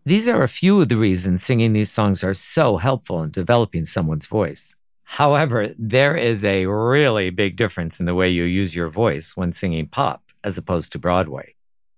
These 0.06 0.30
are 0.30 0.42
a 0.42 0.48
few 0.48 0.80
of 0.80 0.88
the 0.88 0.96
reasons 0.96 1.44
singing 1.44 1.74
these 1.74 1.92
songs 1.92 2.24
are 2.24 2.34
so 2.34 2.78
helpful 2.78 3.22
in 3.24 3.32
developing 3.32 3.84
someone's 3.84 4.26
voice. 4.26 4.78
However, 5.04 5.76
there 5.78 6.16
is 6.16 6.46
a 6.46 6.66
really 6.66 7.30
big 7.30 7.58
difference 7.58 8.00
in 8.00 8.06
the 8.06 8.16
way 8.16 8.30
you 8.30 8.46
use 8.46 8.74
your 8.74 8.88
voice 8.88 9.36
when 9.36 9.52
singing 9.52 9.88
pop 9.88 10.24
as 10.46 10.58
opposed 10.58 10.94
to 10.94 11.00
Broadway. 11.00 11.57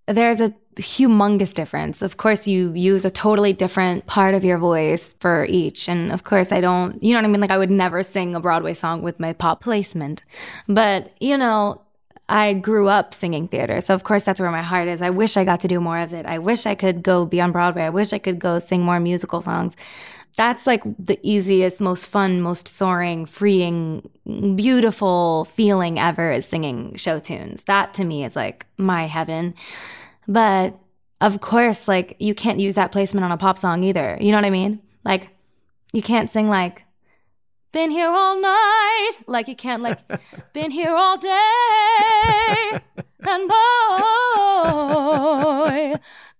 There's 0.09 0.41
a 0.41 0.53
humongous 0.75 1.53
difference. 1.53 2.01
Of 2.01 2.17
course, 2.17 2.47
you 2.47 2.71
use 2.73 3.05
a 3.05 3.11
totally 3.11 3.53
different 3.53 4.07
part 4.07 4.33
of 4.33 4.43
your 4.43 4.57
voice 4.57 5.13
for 5.19 5.45
each. 5.45 5.87
And 5.87 6.11
of 6.11 6.23
course, 6.23 6.51
I 6.51 6.61
don't, 6.61 7.01
you 7.03 7.13
know 7.13 7.19
what 7.19 7.25
I 7.25 7.31
mean? 7.31 7.41
Like, 7.41 7.51
I 7.51 7.57
would 7.57 7.71
never 7.71 8.01
sing 8.01 8.35
a 8.35 8.39
Broadway 8.39 8.73
song 8.73 9.01
with 9.01 9.19
my 9.19 9.33
pop 9.33 9.61
placement. 9.61 10.23
But, 10.67 11.13
you 11.19 11.37
know, 11.37 11.81
I 12.29 12.53
grew 12.53 12.87
up 12.87 13.13
singing 13.15 13.47
theater. 13.47 13.81
So 13.81 13.95
of 13.95 14.03
course 14.03 14.21
that's 14.21 14.39
where 14.39 14.51
my 14.51 14.61
heart 14.61 14.87
is. 14.87 15.01
I 15.01 15.09
wish 15.09 15.35
I 15.35 15.43
got 15.43 15.61
to 15.61 15.67
do 15.67 15.81
more 15.81 15.97
of 15.97 16.13
it. 16.13 16.27
I 16.27 16.37
wish 16.37 16.67
I 16.67 16.75
could 16.75 17.01
go 17.01 17.25
be 17.25 17.41
on 17.41 17.51
Broadway. 17.51 17.81
I 17.81 17.89
wish 17.89 18.13
I 18.13 18.19
could 18.19 18.37
go 18.39 18.59
sing 18.59 18.83
more 18.83 18.99
musical 18.99 19.41
songs. 19.41 19.75
That's 20.39 20.65
like 20.65 20.83
the 20.97 21.19
easiest, 21.21 21.81
most 21.81 22.05
fun, 22.07 22.39
most 22.39 22.65
soaring, 22.69 23.25
freeing, 23.25 24.09
beautiful 24.55 25.43
feeling 25.43 25.99
ever 25.99 26.31
is 26.31 26.45
singing 26.45 26.95
show 26.95 27.19
tunes. 27.19 27.63
That 27.63 27.93
to 27.95 28.05
me 28.05 28.23
is 28.23 28.37
like 28.37 28.65
my 28.77 29.05
heaven. 29.05 29.53
But 30.29 30.79
of 31.19 31.41
course, 31.41 31.89
like 31.89 32.15
you 32.19 32.33
can't 32.33 32.61
use 32.61 32.75
that 32.75 32.93
placement 32.93 33.25
on 33.25 33.33
a 33.33 33.37
pop 33.37 33.57
song 33.57 33.83
either. 33.83 34.17
You 34.21 34.31
know 34.31 34.37
what 34.37 34.45
I 34.45 34.49
mean? 34.49 34.79
Like 35.03 35.31
you 35.91 36.01
can't 36.01 36.29
sing 36.29 36.47
like 36.47 36.85
been 37.73 37.91
here 37.91 38.07
all 38.07 38.39
night. 38.39 39.11
Like 39.27 39.49
you 39.49 39.57
can't 39.57 39.83
like 39.83 39.99
been 40.53 40.71
here 40.71 40.95
all 40.95 41.17
day. 41.17 42.79
And 43.27 43.49
boy, 45.59 45.95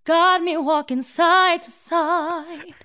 got 0.05 0.41
me 0.41 0.55
walking 0.55 1.01
side 1.01 1.59
to 1.63 1.69
side. 1.69 2.75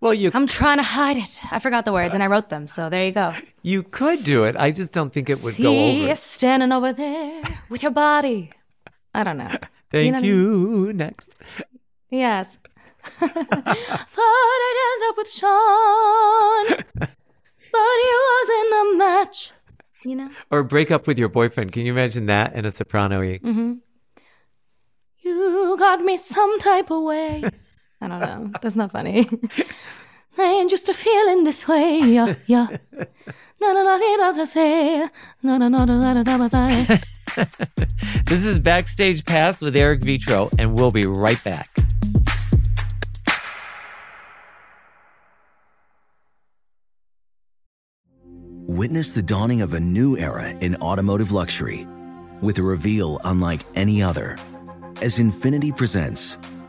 Well, 0.00 0.14
you 0.14 0.30
I'm 0.34 0.46
trying 0.46 0.78
to 0.78 0.82
hide 0.82 1.16
it. 1.16 1.40
I 1.50 1.58
forgot 1.58 1.84
the 1.84 1.92
words 1.92 2.14
and 2.14 2.22
I 2.22 2.26
wrote 2.26 2.48
them, 2.48 2.66
so 2.66 2.88
there 2.88 3.04
you 3.06 3.12
go. 3.12 3.32
You 3.62 3.82
could 3.82 4.24
do 4.24 4.44
it. 4.44 4.56
I 4.56 4.70
just 4.70 4.92
don't 4.92 5.12
think 5.12 5.28
it 5.30 5.42
would 5.42 5.54
See 5.54 5.62
go 5.62 5.70
over. 5.72 6.08
you 6.08 6.14
standing 6.14 6.72
over 6.72 6.92
there 6.92 7.42
with 7.70 7.82
your 7.82 7.92
body. 7.92 8.52
I 9.14 9.24
don't 9.24 9.38
know. 9.38 9.48
Thank 9.90 10.06
you. 10.06 10.12
Know 10.12 10.18
you. 10.20 10.84
I 10.84 10.86
mean? 10.88 10.96
Next. 10.96 11.36
Yes. 12.10 12.58
Thought 13.18 13.30
I'd 14.66 14.78
end 14.88 15.10
up 15.10 15.16
with 15.16 15.30
Sean, 15.30 16.66
but 16.96 17.96
he 18.02 18.12
wasn't 18.30 18.72
a 18.72 18.94
match. 18.96 19.52
You 20.04 20.16
know? 20.16 20.30
Or 20.50 20.64
break 20.64 20.90
up 20.90 21.06
with 21.06 21.18
your 21.18 21.28
boyfriend. 21.28 21.72
Can 21.72 21.86
you 21.86 21.92
imagine 21.92 22.26
that 22.26 22.54
in 22.54 22.64
a 22.64 22.70
soprano? 22.70 23.20
Mm-hmm. 23.22 23.74
You 25.18 25.76
got 25.78 26.00
me 26.00 26.16
some 26.16 26.58
type 26.58 26.90
of 26.90 27.02
way. 27.02 27.44
I 28.02 28.08
don't 28.08 28.20
know. 28.20 28.50
That's 28.60 28.74
not 28.74 28.90
funny. 28.90 29.28
I 30.38 30.42
ain't 30.42 30.70
just 30.70 30.88
a 30.88 30.94
feeling 30.94 31.44
this 31.44 31.68
way. 31.68 32.00
Yeah, 32.00 32.34
yeah. 32.46 32.66
this 38.26 38.44
is 38.44 38.58
Backstage 38.58 39.24
Pass 39.24 39.60
with 39.60 39.76
Eric 39.76 40.00
Vetro, 40.00 40.52
and 40.58 40.74
we'll 40.74 40.90
be 40.90 41.06
right 41.06 41.42
back. 41.44 41.68
Witness 48.66 49.12
the 49.12 49.22
dawning 49.22 49.60
of 49.62 49.74
a 49.74 49.80
new 49.80 50.16
era 50.16 50.48
in 50.48 50.74
automotive 50.76 51.30
luxury 51.30 51.86
with 52.40 52.58
a 52.58 52.62
reveal 52.62 53.20
unlike 53.24 53.60
any 53.76 54.02
other 54.02 54.36
as 55.02 55.18
Infiniti 55.18 55.76
presents 55.76 56.38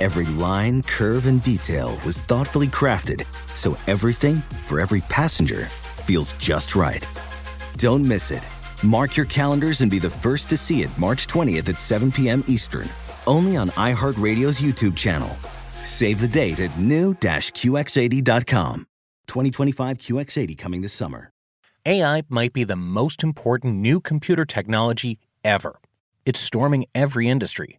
Every 0.00 0.26
line, 0.26 0.82
curve, 0.82 1.26
and 1.26 1.40
detail 1.42 1.98
was 2.04 2.20
thoughtfully 2.20 2.68
crafted 2.68 3.24
so 3.54 3.76
everything 3.86 4.36
for 4.66 4.80
every 4.80 5.00
passenger 5.02 5.66
feels 6.04 6.32
just 6.34 6.74
right. 6.74 7.06
Don't 7.76 8.04
miss 8.04 8.32
it. 8.32 8.44
Mark 8.82 9.16
your 9.16 9.26
calendars 9.26 9.82
and 9.82 9.90
be 9.90 10.00
the 10.00 10.10
first 10.10 10.50
to 10.50 10.56
see 10.56 10.82
it 10.82 10.90
March 10.98 11.28
20th 11.28 11.68
at 11.68 11.78
7 11.78 12.10
p.m. 12.12 12.42
Eastern, 12.46 12.88
only 13.26 13.56
on 13.56 13.68
iHeartRadio's 13.70 14.60
YouTube 14.60 14.96
channel. 14.96 15.28
Save 15.82 16.20
the 16.20 16.28
date 16.28 16.60
at 16.60 16.78
new-QX80.com. 16.78 18.86
2025 19.26 19.98
QX80 19.98 20.58
coming 20.58 20.82
this 20.82 20.92
summer. 20.92 21.30
AI 21.86 22.22
might 22.28 22.52
be 22.52 22.64
the 22.64 22.76
most 22.76 23.22
important 23.22 23.76
new 23.76 24.00
computer 24.00 24.44
technology 24.44 25.18
ever. 25.44 25.78
It's 26.26 26.40
storming 26.40 26.86
every 26.94 27.28
industry, 27.28 27.78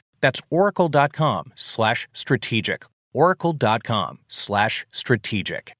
That's 0.21 0.41
oracle.com 0.49 1.53
slash 1.55 2.07
strategic. 2.13 2.85
Oracle.com 3.13 4.19
slash 4.27 4.85
strategic. 4.91 5.73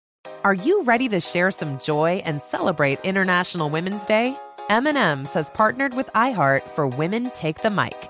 Are 0.43 0.53
you 0.53 0.83
ready 0.83 1.07
to 1.09 1.21
share 1.21 1.51
some 1.51 1.79
joy 1.79 2.21
and 2.25 2.41
celebrate 2.41 2.99
International 3.05 3.69
Women's 3.69 4.05
Day? 4.05 4.35
M&M's 4.69 5.33
has 5.33 5.49
partnered 5.51 5.93
with 5.93 6.09
iHeart 6.13 6.63
for 6.71 6.87
Women 6.87 7.29
Take 7.31 7.61
the 7.61 7.69
Mic, 7.69 8.09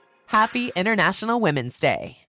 Happy 0.31 0.71
International 0.77 1.41
Women's 1.41 1.77
Day. 1.77 2.19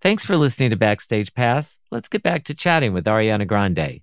Thanks 0.00 0.24
for 0.24 0.36
listening 0.36 0.70
to 0.70 0.76
Backstage 0.76 1.34
Pass. 1.34 1.80
Let's 1.90 2.08
get 2.08 2.22
back 2.22 2.44
to 2.44 2.54
chatting 2.54 2.92
with 2.92 3.06
Ariana 3.06 3.48
Grande. 3.48 4.02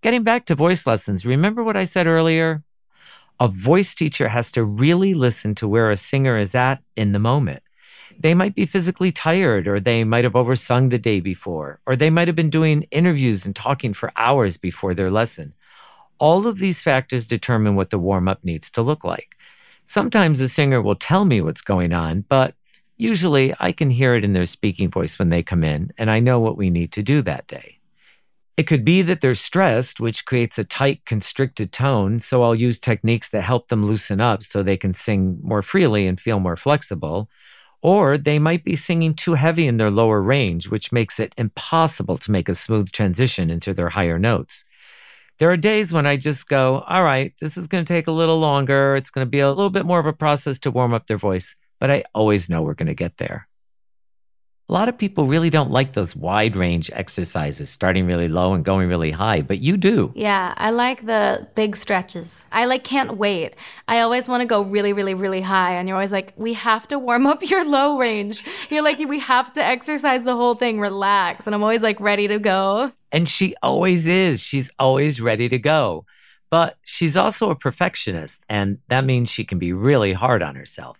Getting 0.00 0.22
back 0.22 0.46
to 0.46 0.54
voice 0.54 0.86
lessons, 0.86 1.26
remember 1.26 1.62
what 1.62 1.76
I 1.76 1.84
said 1.84 2.06
earlier? 2.06 2.62
A 3.38 3.48
voice 3.48 3.94
teacher 3.94 4.28
has 4.28 4.50
to 4.52 4.64
really 4.64 5.12
listen 5.12 5.54
to 5.56 5.68
where 5.68 5.90
a 5.90 5.98
singer 5.98 6.38
is 6.38 6.54
at 6.54 6.82
in 6.96 7.12
the 7.12 7.18
moment. 7.18 7.62
They 8.18 8.32
might 8.32 8.54
be 8.54 8.64
physically 8.64 9.12
tired, 9.12 9.68
or 9.68 9.80
they 9.80 10.02
might 10.02 10.24
have 10.24 10.34
oversung 10.34 10.88
the 10.88 10.98
day 10.98 11.20
before, 11.20 11.80
or 11.84 11.94
they 11.94 12.08
might 12.08 12.28
have 12.28 12.36
been 12.36 12.48
doing 12.48 12.86
interviews 12.90 13.44
and 13.44 13.54
talking 13.54 13.92
for 13.92 14.12
hours 14.16 14.56
before 14.56 14.94
their 14.94 15.10
lesson. 15.10 15.52
All 16.20 16.46
of 16.46 16.58
these 16.58 16.82
factors 16.82 17.26
determine 17.26 17.74
what 17.74 17.88
the 17.88 17.98
warm 17.98 18.28
up 18.28 18.44
needs 18.44 18.70
to 18.72 18.82
look 18.82 19.04
like. 19.04 19.36
Sometimes 19.84 20.38
the 20.38 20.48
singer 20.48 20.80
will 20.80 20.94
tell 20.94 21.24
me 21.24 21.40
what's 21.40 21.62
going 21.62 21.94
on, 21.94 22.26
but 22.28 22.54
usually 22.98 23.54
I 23.58 23.72
can 23.72 23.88
hear 23.88 24.14
it 24.14 24.22
in 24.22 24.34
their 24.34 24.44
speaking 24.44 24.90
voice 24.90 25.18
when 25.18 25.30
they 25.30 25.42
come 25.42 25.64
in, 25.64 25.92
and 25.96 26.10
I 26.10 26.20
know 26.20 26.38
what 26.38 26.58
we 26.58 26.68
need 26.68 26.92
to 26.92 27.02
do 27.02 27.22
that 27.22 27.46
day. 27.46 27.78
It 28.58 28.64
could 28.64 28.84
be 28.84 29.00
that 29.00 29.22
they're 29.22 29.34
stressed, 29.34 30.00
which 30.00 30.26
creates 30.26 30.58
a 30.58 30.64
tight, 30.64 31.06
constricted 31.06 31.72
tone, 31.72 32.20
so 32.20 32.42
I'll 32.42 32.54
use 32.54 32.78
techniques 32.78 33.30
that 33.30 33.40
help 33.40 33.68
them 33.68 33.86
loosen 33.86 34.20
up 34.20 34.42
so 34.42 34.62
they 34.62 34.76
can 34.76 34.92
sing 34.92 35.38
more 35.42 35.62
freely 35.62 36.06
and 36.06 36.20
feel 36.20 36.38
more 36.38 36.56
flexible. 36.56 37.30
Or 37.80 38.18
they 38.18 38.38
might 38.38 38.62
be 38.62 38.76
singing 38.76 39.14
too 39.14 39.34
heavy 39.34 39.66
in 39.66 39.78
their 39.78 39.90
lower 39.90 40.20
range, 40.20 40.68
which 40.68 40.92
makes 40.92 41.18
it 41.18 41.32
impossible 41.38 42.18
to 42.18 42.30
make 42.30 42.50
a 42.50 42.54
smooth 42.54 42.92
transition 42.92 43.48
into 43.48 43.72
their 43.72 43.88
higher 43.88 44.18
notes. 44.18 44.66
There 45.40 45.50
are 45.50 45.56
days 45.56 45.90
when 45.90 46.06
I 46.06 46.18
just 46.18 46.50
go, 46.50 46.80
all 46.86 47.02
right, 47.02 47.32
this 47.40 47.56
is 47.56 47.66
going 47.66 47.82
to 47.82 47.90
take 47.90 48.06
a 48.06 48.12
little 48.12 48.38
longer. 48.38 48.94
It's 48.94 49.08
going 49.08 49.26
to 49.26 49.30
be 49.30 49.40
a 49.40 49.48
little 49.48 49.70
bit 49.70 49.86
more 49.86 49.98
of 49.98 50.04
a 50.04 50.12
process 50.12 50.58
to 50.60 50.70
warm 50.70 50.92
up 50.92 51.06
their 51.06 51.16
voice, 51.16 51.56
but 51.78 51.90
I 51.90 52.04
always 52.14 52.50
know 52.50 52.60
we're 52.60 52.74
going 52.74 52.88
to 52.88 52.94
get 52.94 53.16
there. 53.16 53.48
A 54.70 54.72
lot 54.72 54.88
of 54.88 54.96
people 54.96 55.26
really 55.26 55.50
don't 55.50 55.72
like 55.72 55.94
those 55.94 56.14
wide 56.14 56.54
range 56.54 56.92
exercises, 56.92 57.68
starting 57.68 58.06
really 58.06 58.28
low 58.28 58.54
and 58.54 58.64
going 58.64 58.88
really 58.88 59.10
high, 59.10 59.40
but 59.40 59.58
you 59.58 59.76
do. 59.76 60.12
Yeah, 60.14 60.54
I 60.56 60.70
like 60.70 61.06
the 61.06 61.48
big 61.56 61.74
stretches. 61.74 62.46
I 62.52 62.66
like 62.66 62.84
can't 62.84 63.16
wait. 63.16 63.56
I 63.88 63.98
always 63.98 64.28
want 64.28 64.42
to 64.42 64.46
go 64.46 64.62
really, 64.62 64.92
really, 64.92 65.14
really 65.14 65.40
high, 65.40 65.74
and 65.74 65.88
you're 65.88 65.96
always 65.96 66.12
like, 66.12 66.34
we 66.36 66.52
have 66.52 66.86
to 66.86 67.00
warm 67.00 67.26
up 67.26 67.42
your 67.50 67.68
low 67.68 67.98
range. 67.98 68.44
You're 68.68 68.84
like, 68.84 69.00
we 69.00 69.18
have 69.18 69.52
to 69.54 69.64
exercise 69.64 70.22
the 70.22 70.36
whole 70.36 70.54
thing, 70.54 70.78
relax, 70.78 71.46
and 71.46 71.54
I'm 71.56 71.64
always 71.64 71.82
like 71.82 71.98
ready 71.98 72.28
to 72.28 72.38
go. 72.38 72.92
And 73.10 73.28
she 73.28 73.56
always 73.64 74.06
is. 74.06 74.38
She's 74.38 74.70
always 74.78 75.20
ready 75.20 75.48
to 75.48 75.58
go. 75.58 76.06
But 76.48 76.76
she's 76.84 77.16
also 77.16 77.50
a 77.50 77.56
perfectionist, 77.56 78.46
and 78.48 78.78
that 78.86 79.04
means 79.04 79.30
she 79.30 79.42
can 79.42 79.58
be 79.58 79.72
really 79.72 80.12
hard 80.12 80.44
on 80.44 80.54
herself. 80.54 80.96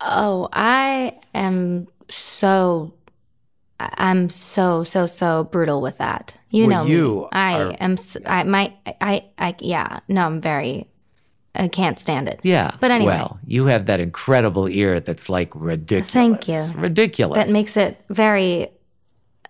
Oh, 0.00 0.48
I 0.52 1.18
am 1.34 1.86
so 2.10 2.94
I'm 3.80 4.30
so 4.30 4.84
so 4.84 5.06
so 5.06 5.44
brutal 5.44 5.80
with 5.82 5.98
that. 5.98 6.36
You 6.50 6.66
Well, 6.66 6.84
know, 6.84 6.88
me. 6.88 6.90
you 6.96 7.28
I 7.32 7.60
are- 7.60 7.76
am. 7.80 7.96
I 8.26 8.42
my 8.44 8.72
I 9.00 9.24
I 9.38 9.54
yeah. 9.60 10.00
No, 10.08 10.26
I'm 10.26 10.40
very. 10.40 10.86
I 11.56 11.68
can't 11.68 11.98
stand 11.98 12.28
it. 12.28 12.40
Yeah. 12.42 12.72
But 12.80 12.90
anyway, 12.90 13.14
Well, 13.14 13.38
you 13.46 13.66
have 13.66 13.86
that 13.86 14.00
incredible 14.00 14.68
ear 14.68 14.98
that's 14.98 15.28
like 15.28 15.50
ridiculous. 15.54 16.10
Thank 16.10 16.48
you. 16.48 16.64
Ridiculous. 16.80 17.36
that 17.46 17.52
makes 17.52 17.76
it 17.76 17.96
very 18.10 18.70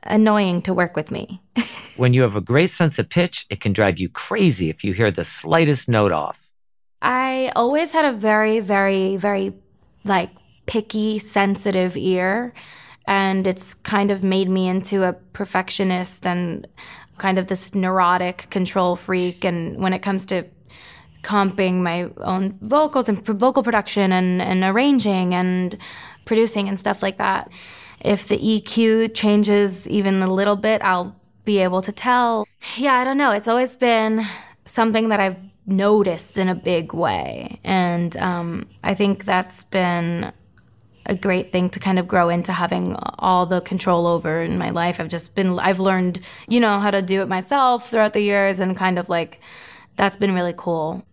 annoying 0.03 0.61
to 0.63 0.75
work 0.75 0.97
with 0.97 1.11
me. 1.11 1.41
when 1.97 2.13
you 2.13 2.21
have 2.21 2.37
a 2.37 2.43
great 2.43 2.69
sense 2.69 2.99
of 2.99 3.09
pitch, 3.09 3.47
it 3.49 3.61
can 3.61 3.73
drive 3.73 3.99
you 3.99 4.11
crazy 4.11 4.69
if 4.69 4.85
you 4.85 4.93
hear 4.93 5.11
the 5.11 5.25
slightest 5.25 5.89
note 5.89 6.13
off. 6.13 6.51
I 7.01 7.51
always 7.57 7.93
had 7.93 8.05
a 8.05 8.13
very, 8.13 8.61
very, 8.61 9.17
very 9.17 9.55
like 10.05 10.31
picky, 10.67 11.19
sensitive 11.19 11.97
ear. 11.97 12.53
And 13.07 13.47
it's 13.47 13.75
kind 13.75 14.11
of 14.11 14.25
made 14.25 14.49
me 14.49 14.67
into 14.67 15.05
a 15.05 15.13
perfectionist 15.13 16.27
and 16.27 16.67
kind 17.19 17.39
of 17.39 17.49
this 17.49 17.75
neurotic 17.75 18.49
control 18.51 18.97
freak. 18.97 19.45
And 19.45 19.79
when 19.79 19.93
it 19.93 20.01
comes 20.01 20.27
to 20.27 20.45
comping 21.23 21.81
my 21.81 22.11
own 22.19 22.53
vocals 22.61 23.09
and 23.09 23.25
vocal 23.27 23.63
production 23.63 24.13
and, 24.13 24.41
and 24.43 24.63
arranging 24.65 25.35
and 25.35 25.77
producing 26.25 26.69
and 26.69 26.79
stuff 26.79 27.03
like 27.03 27.19
that, 27.19 27.51
if 28.01 28.29
the 28.29 28.39
EQ 28.39 29.15
changes 29.15 29.89
even 29.89 30.23
a 30.23 30.33
little 30.33 30.57
bit, 30.57 30.83
I'll 30.83 31.17
be 31.45 31.59
able 31.59 31.83
to 31.83 31.93
tell. 31.93 32.47
Yeah, 32.77 32.95
I 32.95 33.05
don't 33.05 33.19
know. 33.19 33.31
It's 33.31 33.49
always 33.49 33.77
been 33.77 34.25
something 34.65 35.09
that 35.09 35.21
I've 35.21 35.37
noticed 35.67 36.39
in 36.39 36.49
a 36.49 36.55
big 36.55 36.93
way. 36.93 37.61
And 37.65 38.17
um, 38.19 38.69
I 38.83 38.95
think 38.95 39.25
that's 39.25 39.65
been 39.65 40.33
a 41.07 41.15
great 41.15 41.53
thing 41.53 41.71
to 41.71 41.81
kind 41.81 41.99
of 41.99 42.09
grow 42.09 42.29
into 42.29 42.53
having 42.53 42.97
all 43.19 43.47
the 43.47 43.61
control 43.61 44.07
over 44.07 44.43
in 44.43 44.59
my 44.59 44.71
life. 44.71 45.01
I've 45.01 45.09
just 45.09 45.35
been, 45.35 45.59
I've 45.59 45.81
learned, 45.81 46.21
you 46.49 46.61
know, 46.61 46.79
how 46.79 46.91
to 46.91 47.03
do 47.03 47.21
it 47.23 47.29
myself 47.29 47.91
throughout 47.91 48.13
the 48.13 48.21
years 48.21 48.61
and 48.61 48.77
kind 48.77 48.99
of 48.99 49.09
like, 49.09 49.41
that's 49.97 50.17
been 50.17 50.35
really 50.35 50.55
cool. 50.57 51.05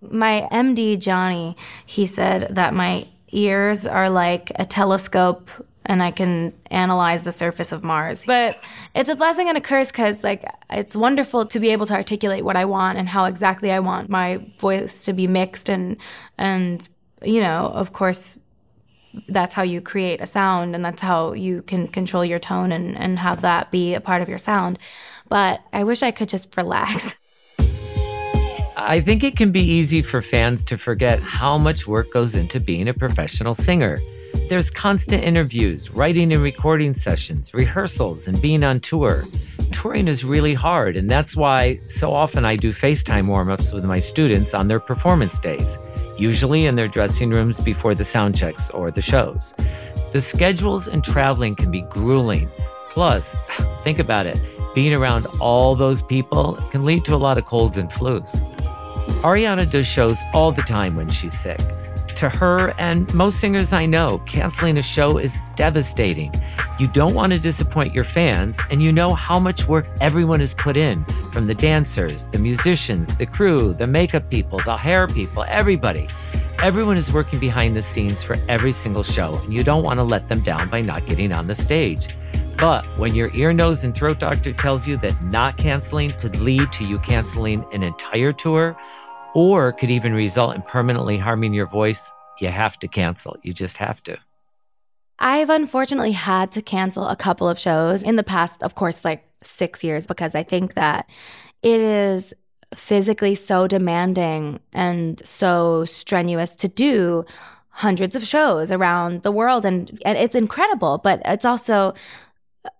My 0.00 0.48
MD, 0.52 0.98
Johnny, 0.98 1.56
he 1.84 2.06
said 2.06 2.54
that 2.54 2.74
my 2.74 3.06
ears 3.32 3.86
are 3.86 4.08
like 4.08 4.52
a 4.56 4.64
telescope 4.64 5.50
and 5.86 6.02
I 6.02 6.10
can 6.10 6.52
analyze 6.70 7.22
the 7.22 7.32
surface 7.32 7.72
of 7.72 7.82
Mars. 7.82 8.24
But 8.24 8.62
it's 8.94 9.08
a 9.08 9.16
blessing 9.16 9.48
and 9.48 9.56
a 9.56 9.60
curse 9.60 9.90
because, 9.90 10.22
like, 10.22 10.44
it's 10.70 10.94
wonderful 10.94 11.46
to 11.46 11.58
be 11.58 11.70
able 11.70 11.86
to 11.86 11.94
articulate 11.94 12.44
what 12.44 12.56
I 12.56 12.64
want 12.64 12.98
and 12.98 13.08
how 13.08 13.24
exactly 13.24 13.72
I 13.72 13.80
want 13.80 14.08
my 14.08 14.40
voice 14.58 15.00
to 15.02 15.12
be 15.12 15.26
mixed 15.26 15.68
and, 15.68 15.96
and, 16.38 16.86
you 17.22 17.40
know, 17.40 17.70
of 17.74 17.92
course, 17.92 18.38
that's 19.28 19.54
how 19.54 19.62
you 19.62 19.80
create 19.80 20.20
a 20.20 20.26
sound 20.26 20.74
and 20.74 20.84
that's 20.84 21.02
how 21.02 21.32
you 21.32 21.62
can 21.62 21.88
control 21.88 22.24
your 22.24 22.38
tone 22.38 22.72
and, 22.72 22.96
and 22.96 23.18
have 23.18 23.40
that 23.40 23.70
be 23.70 23.94
a 23.94 24.00
part 24.00 24.22
of 24.22 24.28
your 24.28 24.38
sound. 24.38 24.78
But 25.28 25.60
I 25.72 25.84
wish 25.84 26.02
I 26.02 26.10
could 26.10 26.28
just 26.28 26.56
relax. 26.56 27.16
I 28.76 29.00
think 29.00 29.22
it 29.22 29.36
can 29.36 29.52
be 29.52 29.60
easy 29.60 30.00
for 30.00 30.22
fans 30.22 30.64
to 30.66 30.78
forget 30.78 31.20
how 31.20 31.58
much 31.58 31.86
work 31.86 32.12
goes 32.12 32.34
into 32.34 32.60
being 32.60 32.88
a 32.88 32.94
professional 32.94 33.52
singer. 33.54 33.98
There's 34.48 34.70
constant 34.70 35.22
interviews, 35.22 35.90
writing 35.90 36.32
and 36.32 36.42
recording 36.42 36.94
sessions, 36.94 37.52
rehearsals, 37.52 38.26
and 38.26 38.40
being 38.40 38.64
on 38.64 38.80
tour. 38.80 39.26
Touring 39.70 40.08
is 40.08 40.24
really 40.24 40.54
hard, 40.54 40.96
and 40.96 41.08
that's 41.10 41.36
why 41.36 41.78
so 41.86 42.12
often 42.12 42.44
I 42.44 42.56
do 42.56 42.72
FaceTime 42.72 43.26
warm 43.26 43.50
ups 43.50 43.72
with 43.72 43.84
my 43.84 44.00
students 44.00 44.54
on 44.54 44.66
their 44.66 44.80
performance 44.80 45.38
days, 45.38 45.78
usually 46.20 46.66
in 46.66 46.76
their 46.76 46.88
dressing 46.88 47.30
rooms 47.30 47.58
before 47.58 47.94
the 47.94 48.04
sound 48.04 48.36
checks 48.36 48.70
or 48.70 48.90
the 48.90 49.00
shows. 49.00 49.54
The 50.12 50.20
schedules 50.20 50.86
and 50.86 51.02
traveling 51.02 51.56
can 51.56 51.70
be 51.70 51.82
grueling. 51.82 52.48
Plus, 52.90 53.36
think 53.82 53.98
about 53.98 54.26
it 54.26 54.38
being 54.74 54.94
around 54.94 55.26
all 55.40 55.74
those 55.74 56.02
people 56.02 56.54
can 56.70 56.84
lead 56.84 57.04
to 57.04 57.14
a 57.14 57.16
lot 57.16 57.38
of 57.38 57.44
colds 57.44 57.76
and 57.76 57.90
flus. 57.90 58.38
Ariana 59.22 59.68
does 59.68 59.86
shows 59.86 60.22
all 60.32 60.52
the 60.52 60.62
time 60.62 60.94
when 60.94 61.08
she's 61.08 61.38
sick. 61.38 61.60
To 62.20 62.28
her 62.28 62.74
and 62.78 63.12
most 63.14 63.40
singers 63.40 63.72
I 63.72 63.86
know, 63.86 64.18
canceling 64.26 64.76
a 64.76 64.82
show 64.82 65.16
is 65.16 65.40
devastating. 65.56 66.34
You 66.78 66.86
don't 66.86 67.14
want 67.14 67.32
to 67.32 67.38
disappoint 67.38 67.94
your 67.94 68.04
fans, 68.04 68.58
and 68.70 68.82
you 68.82 68.92
know 68.92 69.14
how 69.14 69.38
much 69.38 69.66
work 69.66 69.86
everyone 70.02 70.40
has 70.40 70.52
put 70.52 70.76
in 70.76 71.02
from 71.32 71.46
the 71.46 71.54
dancers, 71.54 72.26
the 72.26 72.38
musicians, 72.38 73.16
the 73.16 73.24
crew, 73.24 73.72
the 73.72 73.86
makeup 73.86 74.28
people, 74.28 74.60
the 74.66 74.76
hair 74.76 75.08
people, 75.08 75.46
everybody. 75.48 76.08
Everyone 76.62 76.98
is 76.98 77.10
working 77.10 77.38
behind 77.38 77.74
the 77.74 77.80
scenes 77.80 78.22
for 78.22 78.36
every 78.50 78.72
single 78.72 79.02
show, 79.02 79.40
and 79.42 79.54
you 79.54 79.64
don't 79.64 79.82
want 79.82 79.98
to 79.98 80.04
let 80.04 80.28
them 80.28 80.40
down 80.40 80.68
by 80.68 80.82
not 80.82 81.06
getting 81.06 81.32
on 81.32 81.46
the 81.46 81.54
stage. 81.54 82.14
But 82.58 82.84
when 82.98 83.14
your 83.14 83.34
ear, 83.34 83.54
nose, 83.54 83.84
and 83.84 83.94
throat 83.94 84.18
doctor 84.18 84.52
tells 84.52 84.86
you 84.86 84.98
that 84.98 85.22
not 85.22 85.56
canceling 85.56 86.12
could 86.20 86.38
lead 86.38 86.70
to 86.72 86.84
you 86.84 86.98
canceling 86.98 87.64
an 87.72 87.82
entire 87.82 88.34
tour, 88.34 88.76
or 89.34 89.72
could 89.72 89.90
even 89.90 90.14
result 90.14 90.54
in 90.54 90.62
permanently 90.62 91.18
harming 91.18 91.54
your 91.54 91.66
voice, 91.66 92.12
you 92.40 92.48
have 92.48 92.78
to 92.78 92.88
cancel. 92.88 93.36
You 93.42 93.52
just 93.52 93.76
have 93.76 94.02
to. 94.04 94.18
I've 95.18 95.50
unfortunately 95.50 96.12
had 96.12 96.50
to 96.52 96.62
cancel 96.62 97.06
a 97.06 97.16
couple 97.16 97.48
of 97.48 97.58
shows 97.58 98.02
in 98.02 98.16
the 98.16 98.22
past, 98.22 98.62
of 98.62 98.74
course, 98.74 99.04
like 99.04 99.24
six 99.42 99.84
years, 99.84 100.06
because 100.06 100.34
I 100.34 100.42
think 100.42 100.74
that 100.74 101.10
it 101.62 101.80
is 101.80 102.32
physically 102.74 103.34
so 103.34 103.66
demanding 103.66 104.60
and 104.72 105.20
so 105.26 105.84
strenuous 105.84 106.56
to 106.56 106.68
do 106.68 107.24
hundreds 107.68 108.14
of 108.14 108.24
shows 108.24 108.72
around 108.72 109.22
the 109.22 109.32
world. 109.32 109.64
And, 109.64 110.00
and 110.04 110.16
it's 110.16 110.34
incredible, 110.34 110.98
but 110.98 111.20
it's 111.24 111.44
also 111.44 111.94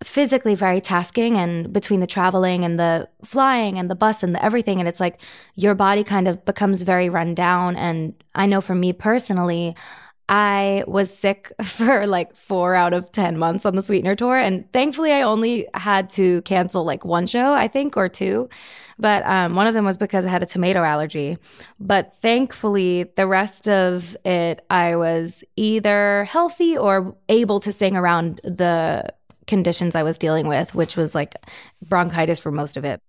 physically 0.03 0.53
very 0.53 0.79
tasking 0.79 1.37
and 1.37 1.73
between 1.73 2.01
the 2.01 2.07
traveling 2.07 2.63
and 2.63 2.79
the 2.79 3.09
flying 3.23 3.79
and 3.79 3.89
the 3.89 3.95
bus 3.95 4.21
and 4.21 4.35
the 4.35 4.43
everything 4.43 4.79
and 4.79 4.87
it's 4.87 4.99
like 4.99 5.19
your 5.55 5.73
body 5.73 6.03
kind 6.03 6.27
of 6.27 6.45
becomes 6.45 6.83
very 6.83 7.09
run 7.09 7.33
down. 7.33 7.75
And 7.75 8.13
i 8.35 8.45
know 8.45 8.61
for 8.61 8.75
me 8.75 8.93
personally 8.93 9.75
i 10.29 10.83
was 10.87 11.11
sick 11.15 11.51
for 11.63 12.05
like 12.05 12.35
4 12.35 12.75
out 12.75 12.93
of 12.93 13.11
10 13.11 13.37
months 13.39 13.65
on 13.65 13.75
the 13.75 13.81
sweetener 13.81 14.15
tour. 14.15 14.37
And 14.37 14.71
thankfully 14.71 15.13
i 15.13 15.23
only 15.23 15.67
had 15.73 16.09
to 16.11 16.43
cancel 16.43 16.83
like 16.83 17.03
one 17.03 17.25
show 17.25 17.53
i 17.53 17.67
think 17.67 17.97
or 17.97 18.07
two. 18.07 18.49
But 18.99 19.25
um, 19.25 19.55
one 19.55 19.65
of 19.65 19.73
them 19.73 19.85
was 19.85 19.97
because 19.97 20.27
i 20.27 20.29
had 20.29 20.43
a 20.43 20.45
tomato 20.45 20.83
allergy. 20.83 21.39
But 21.79 22.13
thankfully 22.13 23.05
the 23.15 23.25
rest 23.25 23.67
of 23.67 24.15
it 24.25 24.63
i 24.69 24.95
was 24.95 25.43
either 25.55 26.25
healthy 26.25 26.77
or 26.77 27.15
able 27.29 27.59
to 27.61 27.71
sing 27.71 27.95
around 27.95 28.41
the 28.43 29.11
conditions 29.47 29.95
I 29.95 30.03
was 30.03 30.17
dealing 30.17 30.47
with, 30.47 30.73
which 30.75 30.95
was 30.95 31.15
like 31.15 31.35
bronchitis 31.87 32.39
for 32.39 32.51
most 32.51 32.77
of 32.77 32.85
it. 32.85 33.01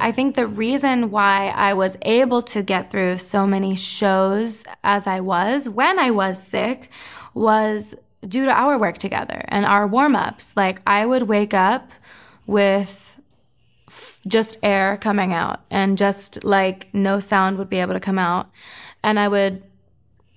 I 0.00 0.12
think 0.12 0.34
the 0.34 0.46
reason 0.46 1.10
why 1.10 1.52
I 1.54 1.74
was 1.74 1.98
able 2.02 2.40
to 2.42 2.62
get 2.62 2.90
through 2.90 3.18
so 3.18 3.46
many 3.46 3.74
shows 3.74 4.64
as 4.82 5.06
I 5.06 5.20
was 5.20 5.68
when 5.68 5.98
I 5.98 6.10
was 6.10 6.42
sick 6.42 6.88
was 7.34 7.94
due 8.26 8.46
to 8.46 8.50
our 8.50 8.78
work 8.78 8.96
together 8.96 9.44
and 9.48 9.66
our 9.66 9.86
warm 9.86 10.16
ups. 10.16 10.56
Like, 10.56 10.80
I 10.86 11.04
would 11.04 11.24
wake 11.24 11.52
up 11.52 11.90
with 12.46 13.20
f- 13.88 14.20
just 14.26 14.56
air 14.62 14.96
coming 14.96 15.34
out 15.34 15.60
and 15.70 15.98
just 15.98 16.44
like 16.44 16.88
no 16.94 17.20
sound 17.20 17.58
would 17.58 17.70
be 17.70 17.80
able 17.80 17.94
to 17.94 18.00
come 18.00 18.18
out. 18.18 18.50
And 19.04 19.18
I 19.18 19.28
would 19.28 19.62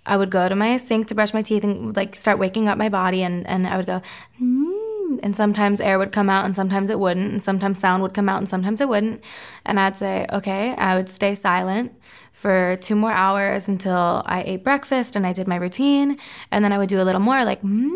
I 0.05 0.17
would 0.17 0.29
go 0.29 0.49
to 0.49 0.55
my 0.55 0.77
sink 0.77 1.07
to 1.07 1.15
brush 1.15 1.33
my 1.33 1.41
teeth 1.41 1.63
and 1.63 1.95
like 1.95 2.15
start 2.15 2.39
waking 2.39 2.67
up 2.67 2.77
my 2.77 2.89
body 2.89 3.23
and, 3.23 3.47
and 3.47 3.65
I 3.67 3.77
would 3.77 3.85
go, 3.85 4.01
mm, 4.41 5.19
and 5.23 5.35
sometimes 5.35 5.79
air 5.79 5.97
would 5.97 6.11
come 6.11 6.29
out 6.29 6.45
and 6.45 6.55
sometimes 6.55 6.89
it 6.89 6.99
wouldn't. 6.99 7.31
And 7.31 7.41
sometimes 7.41 7.79
sound 7.79 8.01
would 8.03 8.13
come 8.13 8.27
out 8.27 8.39
and 8.39 8.49
sometimes 8.49 8.81
it 8.81 8.89
wouldn't. 8.89 9.23
And 9.65 9.79
I'd 9.79 9.95
say, 9.95 10.25
okay, 10.31 10.75
I 10.75 10.95
would 10.95 11.07
stay 11.07 11.35
silent 11.35 11.93
for 12.31 12.77
two 12.81 12.95
more 12.95 13.11
hours 13.11 13.67
until 13.67 14.23
I 14.25 14.43
ate 14.45 14.63
breakfast 14.63 15.15
and 15.15 15.25
I 15.25 15.33
did 15.33 15.47
my 15.47 15.55
routine. 15.55 16.17
And 16.51 16.65
then 16.65 16.73
I 16.73 16.77
would 16.77 16.89
do 16.89 17.01
a 17.01 17.03
little 17.03 17.21
more 17.21 17.45
like, 17.45 17.61
mm, 17.61 17.95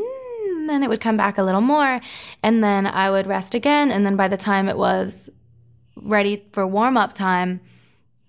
and 0.70 0.84
it 0.84 0.90
would 0.90 1.02
come 1.02 1.18
back 1.18 1.38
a 1.38 1.44
little 1.44 1.62
more. 1.62 2.00
And 2.44 2.64
then 2.64 2.88
I 2.88 3.10
would 3.10 3.28
rest 3.28 3.54
again. 3.54 3.92
And 3.92 4.06
then 4.06 4.16
by 4.16 4.28
the 4.28 4.38
time 4.38 4.70
it 4.70 4.78
was 4.78 5.30
ready 5.96 6.46
for 6.52 6.66
warm 6.66 6.96
up 6.96 7.14
time, 7.14 7.60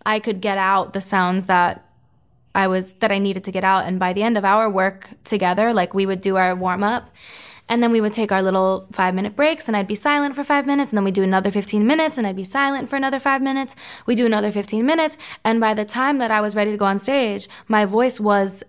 I 0.07 0.21
could 0.21 0.41
get 0.41 0.59
out 0.59 0.95
the 0.95 1.01
sounds 1.01 1.47
that 1.47 1.88
I 2.59 2.67
was 2.67 2.95
that 2.95 3.13
I 3.13 3.19
needed 3.19 3.45
to 3.45 3.53
get 3.53 3.63
out. 3.63 3.85
And 3.87 4.01
by 4.01 4.13
the 4.13 4.25
end 4.25 4.37
of 4.37 4.45
our 4.45 4.69
work 4.69 5.11
together, 5.23 5.73
like 5.73 5.95
we 5.95 6.07
would 6.07 6.21
do 6.21 6.35
our 6.37 6.57
warm 6.57 6.83
up 6.83 7.15
and 7.69 7.81
then 7.81 7.93
we 7.93 8.01
would 8.01 8.13
take 8.13 8.33
our 8.33 8.43
little 8.43 8.89
five 8.91 9.15
minute 9.15 9.37
breaks 9.37 9.69
and 9.69 9.77
I'd 9.77 9.87
be 9.87 9.95
silent 9.95 10.35
for 10.35 10.43
five 10.43 10.67
minutes 10.67 10.91
and 10.91 10.97
then 10.97 11.05
we'd 11.05 11.15
do 11.15 11.23
another 11.23 11.53
15 11.53 11.87
minutes 11.87 12.19
and 12.19 12.27
I'd 12.27 12.35
be 12.35 12.43
silent 12.43 12.89
for 12.89 12.97
another 12.97 13.21
five 13.21 13.43
minutes. 13.43 13.77
We 14.07 14.17
do 14.17 14.27
another 14.27 14.51
15 14.51 14.85
minutes. 14.85 15.17
And 15.45 15.61
by 15.61 15.73
the 15.73 15.85
time 15.85 16.19
that 16.19 16.33
I 16.33 16.41
was 16.41 16.57
ready 16.57 16.73
to 16.73 16.77
go 16.77 16.87
on 16.87 16.99
stage, 16.99 17.49
my 17.69 17.85
voice 17.85 18.19
was 18.19 18.65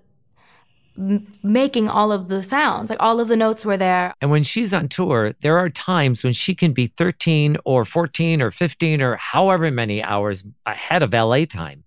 making 1.41 1.89
all 1.89 2.11
of 2.11 2.27
the 2.27 2.43
sounds, 2.43 2.91
like 2.91 3.01
all 3.01 3.19
of 3.19 3.27
the 3.27 3.37
notes 3.37 3.65
were 3.65 3.77
there. 3.77 4.13
And 4.21 4.29
when 4.29 4.43
she's 4.43 4.71
on 4.71 4.87
tour, 4.87 5.33
there 5.41 5.57
are 5.57 5.69
times 5.69 6.23
when 6.23 6.33
she 6.33 6.53
can 6.53 6.73
be 6.73 6.87
13 6.95 7.57
or 7.65 7.85
14 7.85 8.39
or 8.41 8.51
15 8.51 9.01
or 9.01 9.15
however 9.15 9.71
many 9.71 10.03
hours 10.03 10.43
ahead 10.67 11.01
of 11.01 11.11
LA 11.11 11.45
time. 11.45 11.85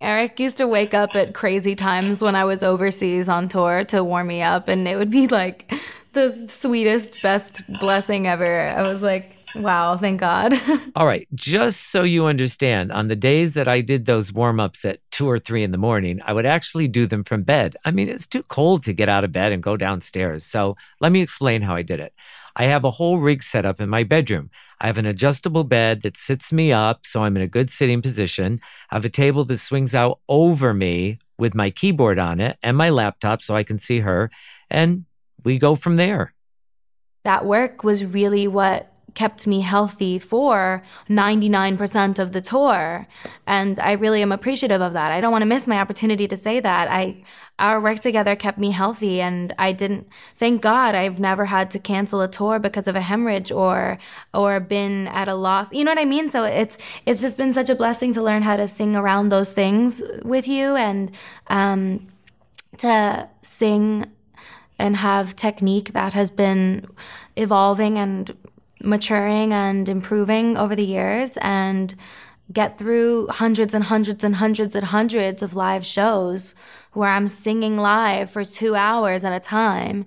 Eric 0.00 0.40
used 0.40 0.56
to 0.56 0.66
wake 0.66 0.94
up 0.94 1.14
at 1.14 1.34
crazy 1.34 1.74
times 1.74 2.22
when 2.22 2.34
I 2.34 2.44
was 2.44 2.62
overseas 2.62 3.28
on 3.28 3.48
tour 3.48 3.84
to 3.84 4.02
warm 4.02 4.28
me 4.28 4.40
up, 4.40 4.66
and 4.66 4.88
it 4.88 4.96
would 4.96 5.10
be 5.10 5.26
like 5.28 5.70
the 6.14 6.46
sweetest, 6.48 7.20
best 7.22 7.60
blessing 7.80 8.26
ever. 8.26 8.70
I 8.70 8.82
was 8.82 9.02
like, 9.02 9.36
wow, 9.54 9.98
thank 9.98 10.20
God. 10.20 10.54
All 10.96 11.06
right. 11.06 11.28
Just 11.34 11.90
so 11.90 12.02
you 12.02 12.24
understand, 12.24 12.92
on 12.92 13.08
the 13.08 13.16
days 13.16 13.52
that 13.54 13.68
I 13.68 13.82
did 13.82 14.06
those 14.06 14.32
warm 14.32 14.58
ups 14.58 14.86
at 14.86 15.00
two 15.10 15.28
or 15.28 15.38
three 15.38 15.62
in 15.62 15.70
the 15.70 15.78
morning, 15.78 16.20
I 16.24 16.32
would 16.32 16.46
actually 16.46 16.88
do 16.88 17.06
them 17.06 17.22
from 17.22 17.42
bed. 17.42 17.76
I 17.84 17.90
mean, 17.90 18.08
it's 18.08 18.26
too 18.26 18.42
cold 18.44 18.84
to 18.84 18.94
get 18.94 19.10
out 19.10 19.24
of 19.24 19.32
bed 19.32 19.52
and 19.52 19.62
go 19.62 19.76
downstairs. 19.76 20.44
So 20.44 20.76
let 21.00 21.12
me 21.12 21.20
explain 21.20 21.60
how 21.60 21.74
I 21.74 21.82
did 21.82 22.00
it. 22.00 22.14
I 22.56 22.64
have 22.64 22.84
a 22.84 22.90
whole 22.90 23.18
rig 23.18 23.42
set 23.42 23.66
up 23.66 23.80
in 23.80 23.88
my 23.88 24.04
bedroom. 24.04 24.50
I 24.80 24.86
have 24.86 24.98
an 24.98 25.06
adjustable 25.06 25.64
bed 25.64 26.02
that 26.02 26.16
sits 26.16 26.52
me 26.52 26.72
up 26.72 27.04
so 27.04 27.22
I'm 27.22 27.36
in 27.36 27.42
a 27.42 27.48
good 27.48 27.70
sitting 27.70 28.00
position. 28.00 28.60
I 28.90 28.96
have 28.96 29.04
a 29.04 29.10
table 29.10 29.44
that 29.44 29.58
swings 29.58 29.94
out 29.94 30.20
over 30.28 30.72
me 30.72 31.18
with 31.38 31.54
my 31.54 31.70
keyboard 31.70 32.18
on 32.18 32.40
it 32.40 32.58
and 32.62 32.76
my 32.76 32.90
laptop 32.90 33.42
so 33.42 33.54
I 33.56 33.62
can 33.62 33.78
see 33.78 34.00
her. 34.00 34.30
And 34.70 35.04
we 35.44 35.58
go 35.58 35.74
from 35.74 35.96
there. 35.96 36.34
That 37.24 37.44
work 37.44 37.84
was 37.84 38.04
really 38.04 38.48
what 38.48 38.90
kept 39.14 39.46
me 39.46 39.60
healthy 39.60 40.18
for 40.18 40.82
99% 41.08 42.18
of 42.18 42.32
the 42.32 42.40
tour 42.40 43.06
and 43.46 43.80
i 43.80 43.92
really 43.92 44.22
am 44.22 44.32
appreciative 44.32 44.80
of 44.80 44.92
that 44.92 45.10
i 45.12 45.20
don't 45.20 45.32
want 45.32 45.42
to 45.42 45.46
miss 45.46 45.66
my 45.66 45.80
opportunity 45.80 46.28
to 46.28 46.36
say 46.36 46.60
that 46.60 46.88
i 46.88 47.22
our 47.60 47.80
work 47.80 48.00
together 48.00 48.34
kept 48.34 48.58
me 48.58 48.70
healthy 48.70 49.20
and 49.20 49.54
i 49.58 49.70
didn't 49.72 50.08
thank 50.36 50.60
god 50.62 50.94
i've 50.94 51.20
never 51.20 51.44
had 51.46 51.70
to 51.70 51.78
cancel 51.78 52.20
a 52.20 52.28
tour 52.28 52.58
because 52.58 52.88
of 52.88 52.96
a 52.96 53.00
hemorrhage 53.00 53.52
or 53.52 53.98
or 54.32 54.60
been 54.60 55.08
at 55.08 55.28
a 55.28 55.34
loss. 55.34 55.72
You 55.72 55.84
know 55.84 55.90
what 55.90 55.98
i 55.98 56.04
mean? 56.04 56.28
So 56.28 56.44
it's 56.44 56.76
it's 57.06 57.20
just 57.20 57.36
been 57.36 57.52
such 57.52 57.70
a 57.70 57.74
blessing 57.74 58.12
to 58.14 58.22
learn 58.22 58.42
how 58.42 58.56
to 58.56 58.68
sing 58.68 58.96
around 58.96 59.28
those 59.28 59.52
things 59.52 60.02
with 60.22 60.46
you 60.48 60.76
and 60.76 61.10
um 61.48 62.08
to 62.78 63.28
sing 63.42 64.06
and 64.78 64.96
have 64.96 65.36
technique 65.36 65.92
that 65.92 66.14
has 66.14 66.30
been 66.30 66.86
evolving 67.36 67.98
and 67.98 68.34
maturing 68.82 69.52
and 69.52 69.88
improving 69.88 70.56
over 70.56 70.74
the 70.74 70.84
years. 70.84 71.36
And 71.42 71.94
get 72.52 72.78
through 72.78 73.26
hundreds 73.28 73.74
and 73.74 73.84
hundreds 73.84 74.24
and 74.24 74.36
hundreds 74.36 74.74
and 74.74 74.86
hundreds 74.86 75.42
of 75.42 75.54
live 75.54 75.84
shows 75.84 76.54
where 76.92 77.08
I'm 77.08 77.28
singing 77.28 77.76
live 77.76 78.30
for 78.30 78.44
two 78.44 78.74
hours 78.74 79.24
at 79.24 79.32
a 79.32 79.40
time. 79.40 80.06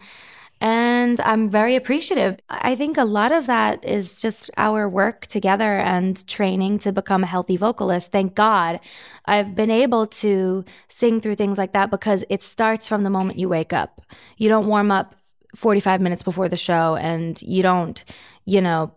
And 0.60 1.20
I'm 1.22 1.50
very 1.50 1.76
appreciative. 1.76 2.40
I 2.50 2.76
think 2.76 2.98
a 2.98 3.04
lot 3.04 3.34
of 3.34 3.48
that 3.48 3.84
is 3.84 4.18
just 4.18 4.50
our 4.56 4.88
work 4.88 5.28
together 5.28 5.78
and 5.78 6.26
training 6.26 6.80
to 6.80 6.94
become 6.94 7.24
a 7.24 7.28
healthy 7.28 7.58
vocalist. 7.58 8.14
Thank 8.14 8.34
God 8.34 8.80
I've 9.26 9.56
been 9.56 9.72
able 9.72 10.08
to 10.08 10.64
sing 10.88 11.20
through 11.20 11.36
things 11.36 11.58
like 11.58 11.74
that 11.74 11.92
because 11.92 12.24
it 12.30 12.42
starts 12.42 12.88
from 12.88 13.04
the 13.04 13.10
moment 13.10 13.40
you 13.40 13.50
wake 13.50 13.74
up. 13.74 14.06
You 14.38 14.48
don't 14.48 14.68
warm 14.68 14.90
up 14.90 15.16
45 15.54 16.00
minutes 16.00 16.24
before 16.24 16.48
the 16.48 16.56
show 16.56 16.96
and 16.96 17.42
you 17.42 17.62
don't, 17.62 18.04
you 18.46 18.62
know, 18.62 18.94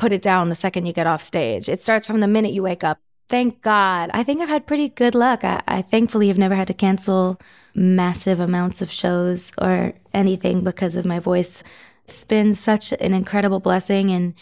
put 0.00 0.12
it 0.14 0.22
down 0.22 0.48
the 0.48 0.54
second 0.54 0.86
you 0.86 0.94
get 0.94 1.06
off 1.06 1.20
stage. 1.20 1.68
It 1.68 1.78
starts 1.78 2.06
from 2.06 2.20
the 2.20 2.26
minute 2.26 2.54
you 2.54 2.62
wake 2.62 2.82
up. 2.82 2.98
Thank 3.28 3.60
God. 3.60 4.10
I 4.14 4.22
think 4.22 4.40
I've 4.40 4.48
had 4.48 4.66
pretty 4.66 4.88
good 4.88 5.14
luck. 5.14 5.44
I, 5.44 5.60
I 5.68 5.82
thankfully 5.82 6.28
have 6.28 6.38
never 6.38 6.54
had 6.54 6.68
to 6.68 6.74
cancel 6.74 7.38
massive 7.74 8.40
amounts 8.40 8.80
of 8.80 8.90
shows 8.90 9.52
or 9.60 9.92
anything 10.14 10.64
because 10.64 10.96
of 10.96 11.04
my 11.04 11.18
voice. 11.18 11.62
It's 12.06 12.24
been 12.24 12.54
such 12.54 12.92
an 12.92 13.12
incredible 13.12 13.60
blessing 13.60 14.10
and 14.10 14.32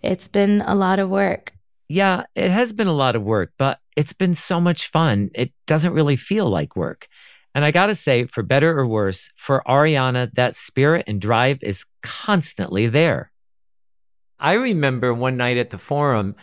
it's 0.00 0.28
been 0.28 0.62
a 0.64 0.76
lot 0.76 1.00
of 1.00 1.10
work. 1.10 1.54
Yeah, 1.88 2.22
it 2.36 2.52
has 2.52 2.72
been 2.72 2.86
a 2.86 2.92
lot 2.92 3.16
of 3.16 3.24
work, 3.24 3.52
but 3.58 3.80
it's 3.96 4.12
been 4.12 4.36
so 4.36 4.60
much 4.60 4.92
fun. 4.92 5.30
It 5.34 5.52
doesn't 5.66 5.92
really 5.92 6.14
feel 6.14 6.48
like 6.48 6.76
work. 6.76 7.08
And 7.52 7.64
I 7.64 7.72
got 7.72 7.86
to 7.86 7.96
say, 7.96 8.26
for 8.26 8.44
better 8.44 8.78
or 8.78 8.86
worse, 8.86 9.32
for 9.36 9.64
Ariana, 9.66 10.32
that 10.34 10.54
spirit 10.54 11.02
and 11.08 11.20
drive 11.20 11.58
is 11.64 11.84
constantly 12.00 12.86
there. 12.86 13.32
I 14.40 14.54
remember 14.54 15.12
one 15.12 15.36
night 15.36 15.58
at 15.58 15.70
the 15.70 15.78
forum, 15.78 16.34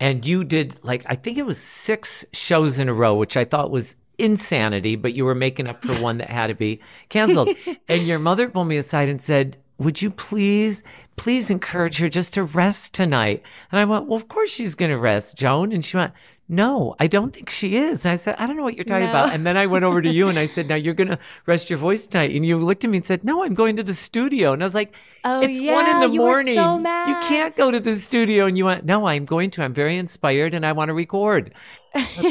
and 0.00 0.24
you 0.24 0.44
did 0.44 0.78
like 0.82 1.04
I 1.06 1.16
think 1.16 1.36
it 1.36 1.46
was 1.46 1.58
six 1.58 2.24
shows 2.32 2.78
in 2.78 2.88
a 2.88 2.94
row, 2.94 3.16
which 3.16 3.36
I 3.36 3.44
thought 3.44 3.70
was 3.70 3.96
insanity, 4.18 4.96
but 4.96 5.14
you 5.14 5.24
were 5.24 5.34
making 5.34 5.66
up 5.66 5.84
for 5.84 5.94
one 5.94 6.18
that 6.18 6.30
had 6.30 6.46
to 6.46 6.54
be 6.54 6.80
canceled. 7.08 7.48
and 7.88 8.02
your 8.02 8.18
mother 8.18 8.48
pulled 8.48 8.68
me 8.68 8.76
aside 8.76 9.08
and 9.08 9.20
said, 9.20 9.56
"Would 9.78 10.00
you 10.00 10.10
please, 10.10 10.84
please 11.16 11.50
encourage 11.50 11.98
her 11.98 12.08
just 12.08 12.34
to 12.34 12.44
rest 12.44 12.94
tonight?" 12.94 13.42
And 13.72 13.80
I 13.80 13.84
went, 13.84 14.06
"Well, 14.06 14.16
of 14.16 14.28
course 14.28 14.50
she's 14.50 14.74
going 14.74 14.90
to 14.90 14.98
rest, 14.98 15.36
Joan." 15.36 15.72
And 15.72 15.84
she 15.84 15.96
went, 15.96 16.12
no, 16.46 16.94
I 17.00 17.06
don't 17.06 17.34
think 17.34 17.48
she 17.48 17.76
is. 17.76 18.04
And 18.04 18.12
I 18.12 18.16
said, 18.16 18.36
I 18.38 18.46
don't 18.46 18.56
know 18.56 18.62
what 18.62 18.74
you're 18.74 18.84
talking 18.84 19.04
no. 19.06 19.10
about. 19.10 19.32
And 19.32 19.46
then 19.46 19.56
I 19.56 19.66
went 19.66 19.84
over 19.84 20.02
to 20.02 20.08
you 20.08 20.28
and 20.28 20.38
I 20.38 20.44
said, 20.44 20.68
Now 20.68 20.74
you're 20.74 20.92
going 20.92 21.08
to 21.08 21.18
rest 21.46 21.70
your 21.70 21.78
voice 21.78 22.06
tonight. 22.06 22.32
And 22.32 22.44
you 22.44 22.58
looked 22.58 22.84
at 22.84 22.90
me 22.90 22.98
and 22.98 23.06
said, 23.06 23.24
No, 23.24 23.44
I'm 23.44 23.54
going 23.54 23.76
to 23.76 23.82
the 23.82 23.94
studio. 23.94 24.52
And 24.52 24.62
I 24.62 24.66
was 24.66 24.74
like, 24.74 24.94
Oh, 25.24 25.40
it's 25.40 25.58
yeah, 25.58 25.74
one 25.74 25.88
in 25.88 26.00
the 26.00 26.14
you 26.14 26.20
morning. 26.20 26.56
So. 26.56 26.76
You 26.76 27.16
can't 27.22 27.56
go 27.56 27.70
to 27.70 27.80
the 27.80 27.94
studio. 27.96 28.44
And 28.44 28.58
you 28.58 28.66
went, 28.66 28.84
No, 28.84 29.06
I'm 29.06 29.24
going 29.24 29.50
to. 29.52 29.64
I'm 29.64 29.72
very 29.72 29.96
inspired 29.96 30.52
and 30.52 30.66
I 30.66 30.72
want 30.72 30.90
to 30.90 30.94
record. 30.94 31.54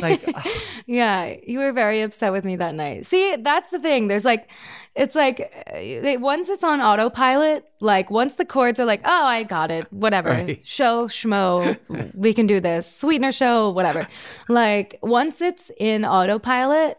Like, 0.02 0.24
Yeah, 0.86 1.36
you 1.48 1.60
were 1.60 1.72
very 1.72 2.02
upset 2.02 2.32
with 2.32 2.44
me 2.44 2.56
that 2.58 2.76
night. 2.76 3.06
See, 3.06 3.36
that's 3.38 3.70
the 3.70 3.80
thing. 3.80 4.08
There's 4.08 4.26
like, 4.26 4.50
it's 4.96 5.16
like 5.16 5.40
uh, 5.74 6.20
once 6.20 6.50
it's 6.50 6.64
on 6.64 6.82
autopilot, 6.82 7.66
like 7.80 8.12
once 8.12 8.34
the 8.34 8.46
chords 8.46 8.80
are 8.80 8.86
like, 8.86 9.02
oh, 9.06 9.26
I 9.26 9.44
got 9.44 9.72
it, 9.72 9.92
whatever, 9.92 10.30
right. 10.30 10.60
show, 10.68 11.08
schmo, 11.08 11.78
we 12.16 12.34
can 12.34 12.48
do 12.48 12.60
this, 12.60 12.94
sweetener 12.94 13.32
show, 13.32 13.70
whatever. 13.72 14.08
like 14.50 15.00
once 15.02 15.42
it's 15.42 15.72
in 15.78 16.06
autopilot 16.06 16.98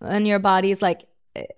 and 0.00 0.26
your 0.26 0.38
body's 0.38 0.82
like 0.82 1.06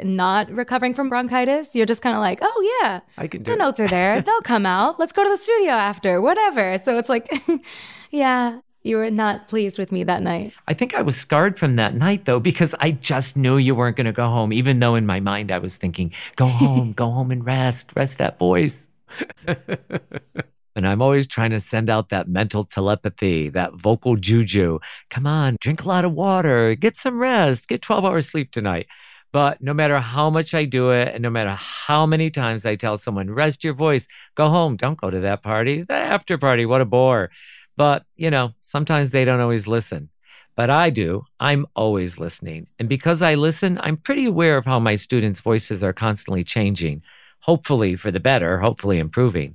not 0.02 0.50
recovering 0.50 0.94
from 0.94 1.08
bronchitis, 1.08 1.74
you're 1.74 1.86
just 1.86 2.02
kind 2.02 2.16
of 2.16 2.20
like, 2.20 2.38
oh 2.42 2.80
yeah, 2.82 3.00
I 3.16 3.26
can 3.28 3.42
do 3.42 3.50
the 3.50 3.54
it. 3.54 3.58
notes 3.58 3.80
are 3.80 3.88
there, 3.88 4.22
they'll 4.22 4.40
come 4.40 4.66
out. 4.66 4.98
Let's 4.98 5.12
go 5.12 5.24
to 5.24 5.30
the 5.30 5.36
studio 5.36 5.72
after, 5.72 6.20
whatever. 6.20 6.78
So 6.78 6.98
it's 6.98 7.08
like, 7.08 7.28
yeah, 8.10 8.60
you 8.88 8.96
were 8.96 9.10
not 9.10 9.48
pleased 9.48 9.78
with 9.78 9.92
me 9.92 10.02
that 10.04 10.22
night. 10.22 10.54
I 10.66 10.72
think 10.72 10.94
I 10.94 11.02
was 11.02 11.16
scarred 11.16 11.58
from 11.58 11.76
that 11.76 11.94
night 11.94 12.24
though, 12.24 12.40
because 12.40 12.74
I 12.80 12.90
just 12.92 13.36
knew 13.36 13.58
you 13.58 13.74
weren't 13.74 13.96
going 13.96 14.06
to 14.06 14.12
go 14.12 14.28
home, 14.28 14.52
even 14.52 14.80
though 14.80 14.94
in 14.94 15.06
my 15.06 15.20
mind 15.20 15.52
I 15.52 15.58
was 15.58 15.76
thinking, 15.76 16.12
go 16.36 16.46
home, 16.62 16.92
go 16.92 17.10
home 17.10 17.30
and 17.30 17.44
rest, 17.44 17.90
rest 17.94 18.18
that 18.18 18.38
voice. 18.38 18.88
and 19.46 20.88
I'm 20.88 21.02
always 21.02 21.26
trying 21.26 21.50
to 21.50 21.60
send 21.60 21.90
out 21.90 22.08
that 22.08 22.28
mental 22.28 22.64
telepathy, 22.64 23.48
that 23.50 23.74
vocal 23.74 24.16
juju. 24.16 24.78
Come 25.10 25.26
on, 25.26 25.58
drink 25.60 25.84
a 25.84 25.88
lot 25.88 26.04
of 26.04 26.12
water, 26.12 26.74
get 26.74 26.96
some 26.96 27.18
rest, 27.18 27.68
get 27.68 27.82
12 27.82 28.04
hours 28.04 28.28
sleep 28.28 28.50
tonight. 28.50 28.86
But 29.30 29.60
no 29.60 29.74
matter 29.74 29.98
how 29.98 30.30
much 30.30 30.54
I 30.54 30.64
do 30.64 30.90
it, 30.90 31.08
and 31.08 31.22
no 31.22 31.28
matter 31.28 31.54
how 31.54 32.06
many 32.06 32.30
times 32.30 32.64
I 32.64 32.76
tell 32.76 32.96
someone, 32.96 33.30
rest 33.30 33.62
your 33.62 33.74
voice, 33.74 34.08
go 34.34 34.48
home, 34.48 34.76
don't 34.76 34.98
go 34.98 35.10
to 35.10 35.20
that 35.20 35.42
party, 35.42 35.82
the 35.82 35.94
after 35.94 36.38
party, 36.38 36.64
what 36.64 36.80
a 36.80 36.86
bore. 36.86 37.30
But, 37.78 38.04
you 38.16 38.28
know, 38.28 38.54
sometimes 38.60 39.10
they 39.10 39.24
don't 39.24 39.38
always 39.38 39.68
listen. 39.68 40.10
But 40.56 40.68
I 40.68 40.90
do. 40.90 41.24
I'm 41.38 41.64
always 41.76 42.18
listening. 42.18 42.66
And 42.80 42.88
because 42.88 43.22
I 43.22 43.36
listen, 43.36 43.78
I'm 43.80 43.96
pretty 43.96 44.24
aware 44.24 44.56
of 44.56 44.64
how 44.64 44.80
my 44.80 44.96
students' 44.96 45.40
voices 45.40 45.84
are 45.84 45.92
constantly 45.92 46.42
changing, 46.42 47.02
hopefully 47.42 47.94
for 47.94 48.10
the 48.10 48.18
better, 48.18 48.58
hopefully 48.58 48.98
improving. 48.98 49.54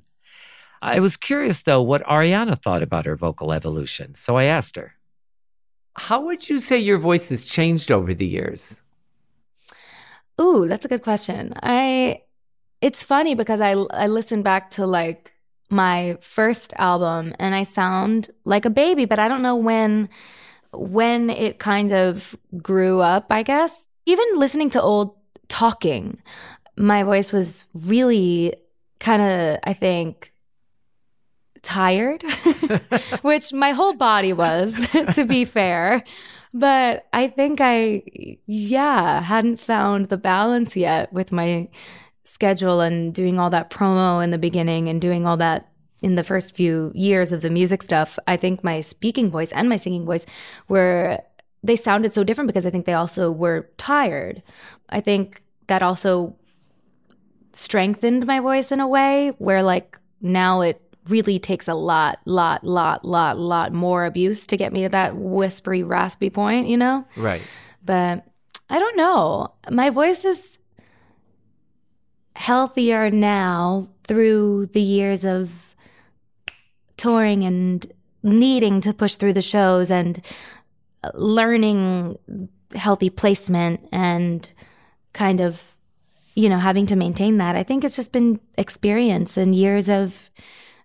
I 0.81 1.01
was 1.01 1.17
curious, 1.17 1.63
though, 1.63 1.81
what 1.81 2.01
Ariana 2.05 2.57
thought 2.57 2.81
about 2.81 3.05
her 3.05 3.17
vocal 3.17 3.51
evolution. 3.51 4.15
So 4.15 4.37
I 4.37 4.45
asked 4.45 4.77
her, 4.77 4.93
How 5.97 6.23
would 6.23 6.49
you 6.49 6.59
say 6.59 6.79
your 6.79 6.99
voice 6.99 7.27
has 7.27 7.45
changed 7.45 7.91
over 7.91 8.13
the 8.13 8.25
years? 8.25 8.81
Ooh, 10.39 10.65
that's 10.69 10.85
a 10.85 10.87
good 10.87 11.03
question. 11.03 11.53
I, 11.61 12.21
it's 12.79 13.03
funny 13.03 13.35
because 13.35 13.59
I, 13.59 13.71
I 13.91 14.07
listen 14.07 14.43
back 14.43 14.69
to 14.71 14.85
like 14.85 15.32
my 15.69 16.17
first 16.21 16.73
album 16.77 17.33
and 17.39 17.55
I 17.55 17.63
sound 17.63 18.29
like 18.45 18.65
a 18.65 18.69
baby, 18.69 19.05
but 19.05 19.19
I 19.19 19.27
don't 19.27 19.41
know 19.41 19.55
when 19.55 20.09
when 20.73 21.29
it 21.29 21.59
kind 21.59 21.91
of 21.91 22.35
grew 22.61 22.99
up, 22.99 23.27
I 23.29 23.43
guess. 23.43 23.89
Even 24.05 24.25
listening 24.35 24.69
to 24.71 24.81
old 24.81 25.15
talking, 25.47 26.21
my 26.75 27.03
voice 27.03 27.31
was 27.31 27.65
really 27.73 28.55
kind 28.99 29.21
of, 29.21 29.59
I 29.63 29.73
think, 29.73 30.33
tired, 31.61 32.23
which 33.21 33.53
my 33.53 33.71
whole 33.71 33.93
body 33.93 34.33
was, 34.33 34.75
to 35.13 35.25
be 35.25 35.45
fair. 35.45 36.03
But 36.53 37.07
I 37.13 37.27
think 37.27 37.59
I, 37.61 38.03
yeah, 38.45 39.21
hadn't 39.21 39.59
found 39.59 40.09
the 40.09 40.17
balance 40.17 40.75
yet 40.75 41.11
with 41.13 41.31
my 41.31 41.69
schedule 42.25 42.81
and 42.81 43.13
doing 43.13 43.39
all 43.39 43.49
that 43.49 43.69
promo 43.69 44.23
in 44.23 44.31
the 44.31 44.37
beginning 44.37 44.89
and 44.89 45.01
doing 45.01 45.25
all 45.25 45.37
that 45.37 45.69
in 46.01 46.15
the 46.15 46.23
first 46.23 46.55
few 46.55 46.91
years 46.93 47.31
of 47.31 47.41
the 47.41 47.49
music 47.49 47.81
stuff, 47.81 48.19
I 48.27 48.35
think 48.37 48.63
my 48.63 48.81
speaking 48.81 49.29
voice 49.29 49.51
and 49.53 49.69
my 49.69 49.77
singing 49.77 50.05
voice 50.05 50.25
were 50.67 51.19
they 51.63 51.77
sounded 51.77 52.11
so 52.11 52.23
different 52.25 52.47
because 52.47 52.65
I 52.65 52.69
think 52.69 52.85
they 52.85 52.93
also 52.93 53.31
were 53.31 53.69
tired. 53.77 54.43
I 54.89 54.99
think 54.99 55.43
that 55.67 55.81
also 55.81 56.35
strengthened 57.53 58.27
my 58.27 58.41
voice 58.41 58.71
in 58.71 58.81
a 58.81 58.87
way 58.87 59.31
where 59.37 59.63
like 59.63 59.97
now 60.21 60.61
it 60.61 60.81
really 61.07 61.39
takes 61.39 61.67
a 61.67 61.73
lot, 61.73 62.19
lot, 62.25 62.63
lot, 62.63 63.05
lot, 63.05 63.37
lot 63.37 63.71
more 63.71 64.05
abuse 64.05 64.45
to 64.47 64.57
get 64.57 64.73
me 64.73 64.83
to 64.83 64.89
that 64.89 65.15
whispery, 65.15 65.83
raspy 65.83 66.29
point, 66.29 66.67
you 66.67 66.77
know? 66.77 67.05
Right. 67.15 67.41
But 67.83 68.25
I 68.69 68.79
don't 68.79 68.97
know. 68.97 69.53
My 69.69 69.89
voice 69.89 70.25
is 70.25 70.59
healthier 72.35 73.09
now 73.11 73.87
through 74.05 74.67
the 74.67 74.81
years 74.81 75.23
of 75.23 75.75
touring 76.97 77.43
and 77.43 77.91
needing 78.21 78.81
to 78.81 78.93
push 78.93 79.15
through 79.15 79.33
the 79.33 79.41
shows 79.41 79.91
and 79.91 80.21
uh, 81.03 81.11
learning 81.13 82.17
healthy 82.75 83.09
placement 83.09 83.79
and 83.91 84.49
kind 85.11 85.39
of 85.39 85.75
you 86.35 86.49
know 86.49 86.57
having 86.57 86.85
to 86.87 86.95
maintain 86.95 87.37
that 87.37 87.55
i 87.55 87.61
think 87.61 87.83
it's 87.83 87.95
just 87.95 88.11
been 88.11 88.39
experience 88.57 89.37
and 89.37 89.53
years 89.53 89.89
of 89.89 90.31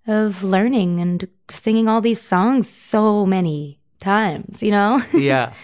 of 0.06 0.42
learning 0.42 1.00
and 1.00 1.28
singing 1.50 1.88
all 1.88 2.00
these 2.00 2.20
songs 2.20 2.68
so 2.68 3.24
many 3.24 3.78
times 4.00 4.62
you 4.62 4.70
know? 4.70 5.00
Yeah. 5.14 5.54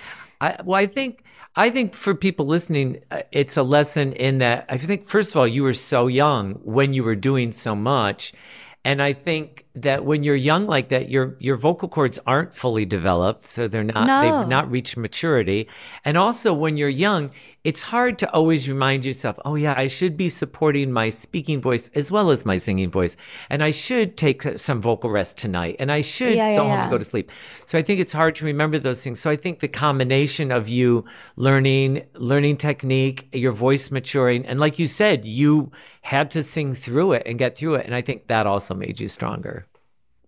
I 0.40 0.56
well 0.64 0.80
i 0.80 0.86
think 0.86 1.22
I 1.56 1.70
think 1.70 1.94
for 1.94 2.14
people 2.14 2.46
listening, 2.46 3.00
uh, 3.10 3.22
it's 3.30 3.56
a 3.56 3.62
lesson 3.62 4.12
in 4.12 4.38
that 4.38 4.66
I 4.68 4.76
think, 4.76 5.06
first 5.06 5.30
of 5.30 5.36
all, 5.36 5.46
you 5.46 5.62
were 5.62 5.72
so 5.72 6.08
young 6.08 6.54
when 6.64 6.92
you 6.92 7.04
were 7.04 7.14
doing 7.14 7.52
so 7.52 7.76
much. 7.76 8.32
And 8.84 9.00
I 9.00 9.12
think 9.12 9.63
that 9.74 10.04
when 10.04 10.22
you're 10.22 10.36
young 10.36 10.66
like 10.66 10.88
that, 10.90 11.08
your 11.08 11.36
your 11.40 11.56
vocal 11.56 11.88
cords 11.88 12.20
aren't 12.26 12.54
fully 12.54 12.84
developed, 12.84 13.42
so 13.42 13.66
they're 13.66 13.82
not 13.82 14.06
no. 14.06 14.22
they've 14.22 14.48
not 14.48 14.70
reached 14.70 14.96
maturity. 14.96 15.68
And 16.04 16.16
also 16.16 16.54
when 16.54 16.76
you're 16.76 16.88
young, 16.88 17.32
it's 17.64 17.82
hard 17.82 18.18
to 18.18 18.32
always 18.32 18.68
remind 18.68 19.04
yourself, 19.04 19.36
oh 19.44 19.56
yeah, 19.56 19.74
I 19.76 19.88
should 19.88 20.16
be 20.16 20.28
supporting 20.28 20.92
my 20.92 21.10
speaking 21.10 21.60
voice 21.60 21.88
as 21.88 22.12
well 22.12 22.30
as 22.30 22.46
my 22.46 22.56
singing 22.56 22.90
voice, 22.90 23.16
and 23.50 23.64
I 23.64 23.72
should 23.72 24.16
take 24.16 24.42
some 24.42 24.80
vocal 24.80 25.10
rest 25.10 25.38
tonight, 25.38 25.76
and 25.80 25.90
I 25.90 26.02
should 26.02 26.36
yeah, 26.36 26.50
yeah, 26.50 26.56
go 26.56 26.62
home 26.62 26.72
yeah. 26.72 26.82
and 26.82 26.90
go 26.92 26.98
to 26.98 27.04
sleep. 27.04 27.32
So 27.66 27.76
I 27.76 27.82
think 27.82 27.98
it's 27.98 28.12
hard 28.12 28.36
to 28.36 28.44
remember 28.44 28.78
those 28.78 29.02
things. 29.02 29.18
So 29.18 29.28
I 29.28 29.36
think 29.36 29.58
the 29.58 29.68
combination 29.68 30.52
of 30.52 30.68
you 30.68 31.04
learning 31.34 32.02
learning 32.14 32.58
technique, 32.58 33.28
your 33.32 33.52
voice 33.52 33.90
maturing, 33.90 34.46
and 34.46 34.60
like 34.60 34.78
you 34.78 34.86
said, 34.86 35.24
you 35.24 35.72
had 36.04 36.30
to 36.30 36.42
sing 36.42 36.74
through 36.74 37.12
it 37.12 37.22
and 37.26 37.38
get 37.38 37.56
through 37.56 37.76
it. 37.76 37.86
And 37.86 37.94
I 37.94 38.02
think 38.02 38.26
that 38.26 38.46
also 38.46 38.74
made 38.74 39.00
you 39.00 39.08
stronger. 39.08 39.63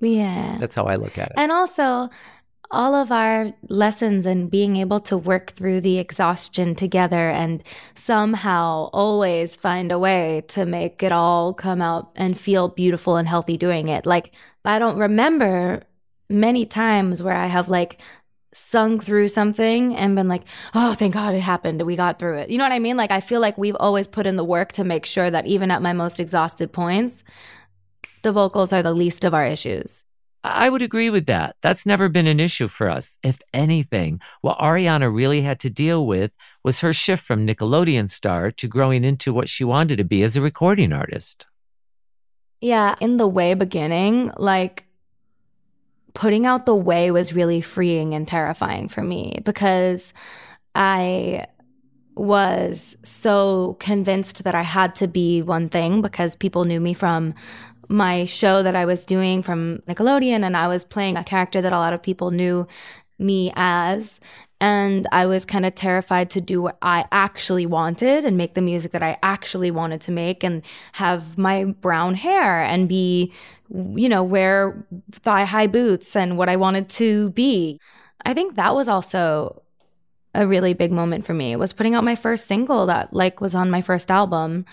Yeah. 0.01 0.57
That's 0.59 0.75
how 0.75 0.85
I 0.85 0.97
look 0.97 1.19
at 1.19 1.29
it. 1.29 1.35
And 1.37 1.51
also, 1.53 2.11
all 2.71 2.95
of 2.95 3.13
our 3.13 3.53
lessons 3.69 4.27
and 4.27 4.51
being 4.51 4.77
able 4.77 5.01
to 5.01 5.17
work 5.17 5.53
through 5.53 5.81
the 5.81 5.99
exhaustion 5.99 6.75
together 6.75 7.31
and 7.31 7.63
somehow 7.95 8.91
always 8.93 9.57
find 9.57 9.93
a 9.93 9.99
way 9.99 10.43
to 10.49 10.67
make 10.67 11.03
it 11.03 11.13
all 11.13 11.55
come 11.55 11.81
out 11.81 12.11
and 12.17 12.39
feel 12.39 12.69
beautiful 12.69 13.17
and 13.17 13.29
healthy 13.29 13.57
doing 13.57 13.89
it. 13.89 14.07
Like, 14.07 14.33
I 14.65 14.79
don't 14.79 14.99
remember 14.99 15.85
many 16.29 16.67
times 16.67 17.23
where 17.23 17.37
I 17.37 17.47
have 17.47 17.69
like 17.69 18.01
sung 18.53 18.99
through 18.99 19.29
something 19.29 19.95
and 19.95 20.17
been 20.17 20.29
like, 20.29 20.43
oh, 20.75 20.95
thank 20.95 21.15
God 21.15 21.35
it 21.35 21.41
happened. 21.41 21.83
We 21.83 21.95
got 21.95 22.19
through 22.19 22.39
it. 22.39 22.49
You 22.49 22.59
know 22.59 22.65
what 22.65 22.73
I 22.73 22.79
mean? 22.79 22.97
Like, 22.97 23.11
I 23.11 23.21
feel 23.21 23.41
like 23.41 23.59
we've 23.59 23.77
always 23.79 24.07
put 24.07 24.27
in 24.27 24.37
the 24.37 24.45
work 24.45 24.73
to 24.73 24.85
make 24.85 25.05
sure 25.05 25.31
that 25.31 25.47
even 25.47 25.71
at 25.71 25.83
my 25.83 25.93
most 25.93 26.19
exhausted 26.19 26.73
points, 26.73 27.23
the 28.27 28.33
vocals 28.33 28.73
are 28.73 28.83
the 28.83 28.93
least 28.93 29.25
of 29.25 29.33
our 29.35 29.47
issues. 29.47 30.05
I 30.43 30.69
would 30.69 30.83
agree 30.83 31.11
with 31.11 31.27
that. 31.27 31.55
That's 31.63 31.87
never 31.87 32.09
been 32.09 32.27
an 32.27 32.41
issue 32.41 32.67
for 32.67 32.91
us. 32.91 33.21
If 33.23 33.41
anything, 33.55 34.21
what 34.41 34.59
Ariana 34.59 35.15
really 35.15 35.43
had 35.43 35.61
to 35.61 35.71
deal 35.71 36.05
with 36.05 36.33
was 36.65 36.81
her 36.81 36.93
shift 36.93 37.25
from 37.25 37.47
Nickelodeon 37.47 38.11
star 38.11 38.51
to 38.51 38.67
growing 38.67 39.05
into 39.05 39.33
what 39.33 39.49
she 39.49 39.63
wanted 39.63 39.99
to 39.99 40.05
be 40.05 40.25
as 40.25 40.37
a 40.37 40.41
recording 40.41 40.93
artist. 40.93 41.47
Yeah, 42.61 42.97
in 43.01 43.17
the 43.17 43.29
way 43.29 43.55
beginning, 43.55 44.33
like 44.39 44.87
putting 46.13 46.47
out 46.47 46.67
the 46.67 46.75
way 46.75 47.13
was 47.13 47.33
really 47.33 47.61
freeing 47.61 48.13
and 48.13 48.27
terrifying 48.27 48.89
for 48.89 49.03
me 49.03 49.39
because 49.45 50.13
I 50.75 51.47
was 52.17 52.97
so 53.05 53.77
convinced 53.79 54.45
that 54.45 54.55
I 54.55 54.63
had 54.63 54.95
to 54.97 55.07
be 55.07 55.43
one 55.43 55.69
thing 55.69 56.01
because 56.01 56.35
people 56.35 56.65
knew 56.65 56.81
me 56.81 56.95
from 56.95 57.35
my 57.89 58.25
show 58.25 58.63
that 58.63 58.77
I 58.77 58.85
was 58.85 59.05
doing 59.05 59.43
from 59.43 59.79
Nickelodeon 59.89 60.45
and 60.45 60.57
I 60.57 60.69
was 60.69 60.85
playing 60.85 61.17
a 61.17 61.25
character 61.25 61.61
that 61.61 61.73
a 61.73 61.79
lot 61.79 61.93
of 61.93 62.03
people 62.03 62.31
knew 62.31 62.67
me 63.19 63.53
as. 63.57 64.21
And 64.59 65.07
I 65.13 65.27
was 65.27 65.45
kind 65.45 65.67
of 65.67 65.75
terrified 65.75 66.31
to 66.31 66.41
do 66.41 66.63
what 66.63 66.79
I 66.81 67.05
actually 67.13 67.67
wanted 67.67 68.25
and 68.25 68.39
make 68.39 68.55
the 68.55 68.63
music 68.63 68.93
that 68.93 69.03
I 69.03 69.19
actually 69.23 69.71
wanted 69.71 70.01
to 70.03 70.13
make 70.13 70.43
and 70.43 70.65
have 70.93 71.37
my 71.37 71.65
brown 71.65 72.15
hair 72.15 72.63
and 72.63 72.89
be, 72.89 73.33
you 73.69 74.09
know, 74.09 74.23
wear 74.23 74.87
thigh 75.13 75.45
high 75.45 75.67
boots 75.67 76.17
and 76.17 76.39
what 76.39 76.49
I 76.49 76.57
wanted 76.57 76.89
to 76.91 77.31
be. 77.31 77.79
I 78.25 78.33
think 78.33 78.57
that 78.57 78.75
was 78.75 78.89
also 78.89 79.63
a 80.35 80.47
really 80.47 80.73
big 80.73 80.91
moment 80.91 81.27
for 81.27 81.35
me. 81.35 81.55
Was 81.57 81.75
putting 81.75 81.95
out 81.95 82.05
my 82.05 82.15
first 82.15 82.47
single 82.47 82.87
that 82.87 83.13
like 83.13 83.43
was 83.43 83.55
on 83.55 83.71
my 83.71 83.83
first 83.83 84.11
album 84.11 84.65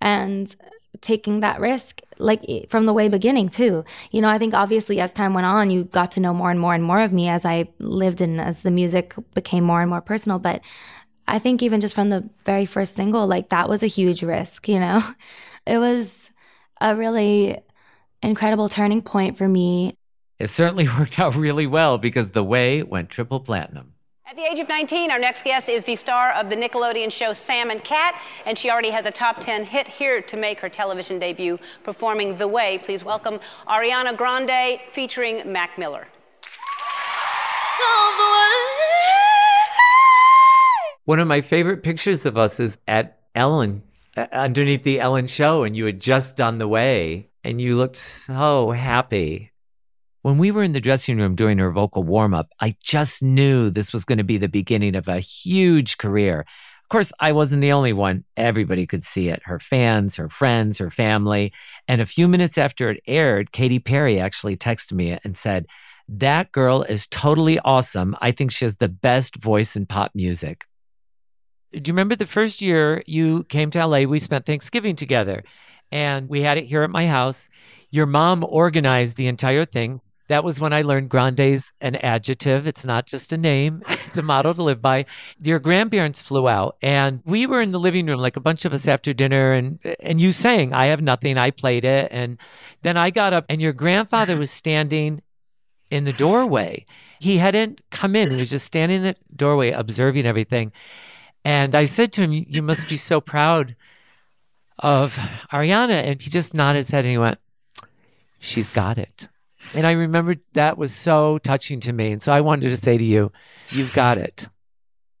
and 0.00 0.54
taking 1.00 1.40
that 1.40 1.60
risk 1.60 2.00
like 2.18 2.44
from 2.68 2.86
the 2.86 2.92
way 2.92 3.08
beginning 3.08 3.48
too. 3.48 3.84
You 4.10 4.20
know 4.20 4.28
i 4.28 4.38
think 4.38 4.54
obviously 4.54 5.00
as 5.00 5.12
time 5.12 5.34
went 5.34 5.46
on 5.46 5.70
you 5.70 5.84
got 5.84 6.10
to 6.12 6.20
know 6.20 6.34
more 6.34 6.50
and 6.50 6.60
more 6.60 6.74
and 6.74 6.82
more 6.82 7.00
of 7.00 7.12
me 7.12 7.28
as 7.28 7.44
i 7.44 7.68
lived 7.78 8.20
and 8.20 8.40
as 8.40 8.62
the 8.62 8.70
music 8.70 9.14
became 9.34 9.64
more 9.64 9.80
and 9.80 9.90
more 9.90 10.00
personal. 10.00 10.38
But 10.38 10.62
i 11.26 11.38
think 11.38 11.62
even 11.62 11.80
just 11.80 11.94
from 11.94 12.10
the 12.10 12.28
very 12.44 12.66
first 12.66 12.94
single 12.94 13.26
like 13.26 13.50
that 13.50 13.68
was 13.68 13.82
a 13.82 13.86
huge 13.86 14.22
risk 14.22 14.68
you 14.68 14.78
know? 14.78 15.02
It 15.66 15.76
was 15.76 16.30
a 16.80 16.96
really 16.96 17.58
incredible 18.22 18.70
turning 18.70 19.02
point 19.02 19.36
for 19.36 19.46
me. 19.46 19.94
It 20.38 20.46
certainly 20.48 20.88
worked 20.98 21.18
out 21.18 21.36
really 21.36 21.66
well 21.66 21.98
because 21.98 22.30
the 22.30 22.42
way 22.42 22.82
went 22.82 23.10
triple 23.10 23.40
platinum 23.40 23.92
at 24.28 24.36
the 24.36 24.44
age 24.44 24.60
of 24.60 24.68
19, 24.68 25.10
our 25.10 25.18
next 25.18 25.42
guest 25.42 25.70
is 25.70 25.84
the 25.84 25.96
star 25.96 26.32
of 26.32 26.50
the 26.50 26.56
Nickelodeon 26.56 27.10
show 27.10 27.32
Sam 27.32 27.70
and 27.70 27.82
Cat, 27.82 28.14
and 28.44 28.58
she 28.58 28.68
already 28.68 28.90
has 28.90 29.06
a 29.06 29.10
top 29.10 29.40
10 29.40 29.64
hit 29.64 29.88
here 29.88 30.20
to 30.20 30.36
make 30.36 30.60
her 30.60 30.68
television 30.68 31.18
debut, 31.18 31.58
performing 31.82 32.36
The 32.36 32.46
Way. 32.46 32.76
Please 32.76 33.02
welcome 33.02 33.40
Ariana 33.66 34.14
Grande 34.14 34.80
featuring 34.92 35.50
Mac 35.50 35.78
Miller. 35.78 36.06
One 41.06 41.20
of 41.20 41.26
my 41.26 41.40
favorite 41.40 41.82
pictures 41.82 42.26
of 42.26 42.36
us 42.36 42.60
is 42.60 42.78
at 42.86 43.20
Ellen, 43.34 43.82
uh, 44.14 44.26
underneath 44.30 44.82
the 44.82 45.00
Ellen 45.00 45.26
show, 45.26 45.62
and 45.62 45.74
you 45.74 45.86
had 45.86 46.00
just 46.00 46.36
done 46.36 46.58
The 46.58 46.68
Way, 46.68 47.30
and 47.42 47.62
you 47.62 47.76
looked 47.76 47.96
so 47.96 48.72
happy. 48.72 49.52
When 50.28 50.36
we 50.36 50.50
were 50.50 50.62
in 50.62 50.72
the 50.72 50.80
dressing 50.82 51.16
room 51.16 51.36
doing 51.36 51.56
her 51.56 51.70
vocal 51.70 52.02
warm 52.02 52.34
up, 52.34 52.50
I 52.60 52.74
just 52.82 53.22
knew 53.22 53.70
this 53.70 53.94
was 53.94 54.04
going 54.04 54.18
to 54.18 54.24
be 54.24 54.36
the 54.36 54.46
beginning 54.46 54.94
of 54.94 55.08
a 55.08 55.20
huge 55.20 55.96
career. 55.96 56.40
Of 56.40 56.88
course, 56.90 57.14
I 57.18 57.32
wasn't 57.32 57.62
the 57.62 57.72
only 57.72 57.94
one. 57.94 58.26
Everybody 58.36 58.86
could 58.86 59.04
see 59.04 59.30
it 59.30 59.40
her 59.46 59.58
fans, 59.58 60.16
her 60.16 60.28
friends, 60.28 60.76
her 60.76 60.90
family. 60.90 61.54
And 61.88 62.02
a 62.02 62.06
few 62.06 62.28
minutes 62.28 62.58
after 62.58 62.90
it 62.90 63.00
aired, 63.06 63.52
Katy 63.52 63.78
Perry 63.78 64.20
actually 64.20 64.58
texted 64.58 64.92
me 64.92 65.18
and 65.24 65.34
said, 65.34 65.64
That 66.06 66.52
girl 66.52 66.82
is 66.82 67.06
totally 67.06 67.58
awesome. 67.60 68.14
I 68.20 68.32
think 68.32 68.50
she 68.50 68.66
has 68.66 68.76
the 68.76 68.90
best 68.90 69.36
voice 69.36 69.76
in 69.76 69.86
pop 69.86 70.10
music. 70.14 70.66
Do 71.72 71.78
you 71.78 71.94
remember 71.94 72.16
the 72.16 72.26
first 72.26 72.60
year 72.60 73.02
you 73.06 73.44
came 73.44 73.70
to 73.70 73.86
LA? 73.86 74.00
We 74.00 74.18
spent 74.18 74.44
Thanksgiving 74.44 74.94
together 74.94 75.42
and 75.90 76.28
we 76.28 76.42
had 76.42 76.58
it 76.58 76.66
here 76.66 76.82
at 76.82 76.90
my 76.90 77.06
house. 77.06 77.48
Your 77.88 78.04
mom 78.04 78.44
organized 78.46 79.16
the 79.16 79.28
entire 79.28 79.64
thing. 79.64 80.02
That 80.28 80.44
was 80.44 80.60
when 80.60 80.72
I 80.72 80.82
learned 80.82 81.10
grande's 81.10 81.72
an 81.80 81.96
adjective. 81.96 82.66
It's 82.66 82.84
not 82.84 83.06
just 83.06 83.32
a 83.32 83.36
name, 83.36 83.82
it's 83.88 84.18
a 84.18 84.22
motto 84.22 84.52
to 84.52 84.62
live 84.62 84.80
by. 84.80 85.06
Your 85.40 85.58
grandparents 85.58 86.22
flew 86.22 86.48
out 86.48 86.76
and 86.80 87.22
we 87.24 87.46
were 87.46 87.60
in 87.60 87.72
the 87.72 87.80
living 87.80 88.06
room, 88.06 88.20
like 88.20 88.36
a 88.36 88.40
bunch 88.40 88.64
of 88.64 88.72
us 88.72 88.86
after 88.86 89.12
dinner, 89.12 89.52
and 89.52 89.78
and 90.00 90.20
you 90.20 90.32
sang, 90.32 90.72
I 90.72 90.86
have 90.86 91.02
nothing, 91.02 91.36
I 91.36 91.50
played 91.50 91.84
it. 91.84 92.08
And 92.10 92.38
then 92.82 92.96
I 92.96 93.10
got 93.10 93.32
up 93.32 93.44
and 93.48 93.60
your 93.60 93.72
grandfather 93.72 94.36
was 94.36 94.50
standing 94.50 95.22
in 95.90 96.04
the 96.04 96.12
doorway. 96.12 96.86
He 97.20 97.38
hadn't 97.38 97.80
come 97.90 98.14
in, 98.14 98.30
he 98.30 98.36
was 98.38 98.50
just 98.50 98.66
standing 98.66 98.98
in 98.98 99.02
the 99.02 99.16
doorway 99.34 99.70
observing 99.70 100.26
everything. 100.26 100.72
And 101.44 101.74
I 101.74 101.86
said 101.86 102.12
to 102.12 102.22
him, 102.22 102.32
You 102.32 102.62
must 102.62 102.88
be 102.88 102.96
so 102.98 103.20
proud 103.20 103.76
of 104.78 105.16
Ariana. 105.50 106.02
And 106.04 106.20
he 106.20 106.28
just 106.28 106.54
nodded 106.54 106.78
his 106.78 106.90
head 106.90 107.04
and 107.04 107.12
he 107.12 107.18
went, 107.18 107.38
She's 108.38 108.70
got 108.70 108.98
it. 108.98 109.28
And 109.74 109.86
I 109.86 109.92
remember 109.92 110.36
that 110.54 110.78
was 110.78 110.94
so 110.94 111.38
touching 111.38 111.80
to 111.80 111.92
me. 111.92 112.12
And 112.12 112.22
so 112.22 112.32
I 112.32 112.40
wanted 112.40 112.70
to 112.70 112.76
say 112.76 112.98
to 112.98 113.04
you, 113.04 113.32
you've 113.70 113.92
got 113.92 114.18
it. 114.18 114.48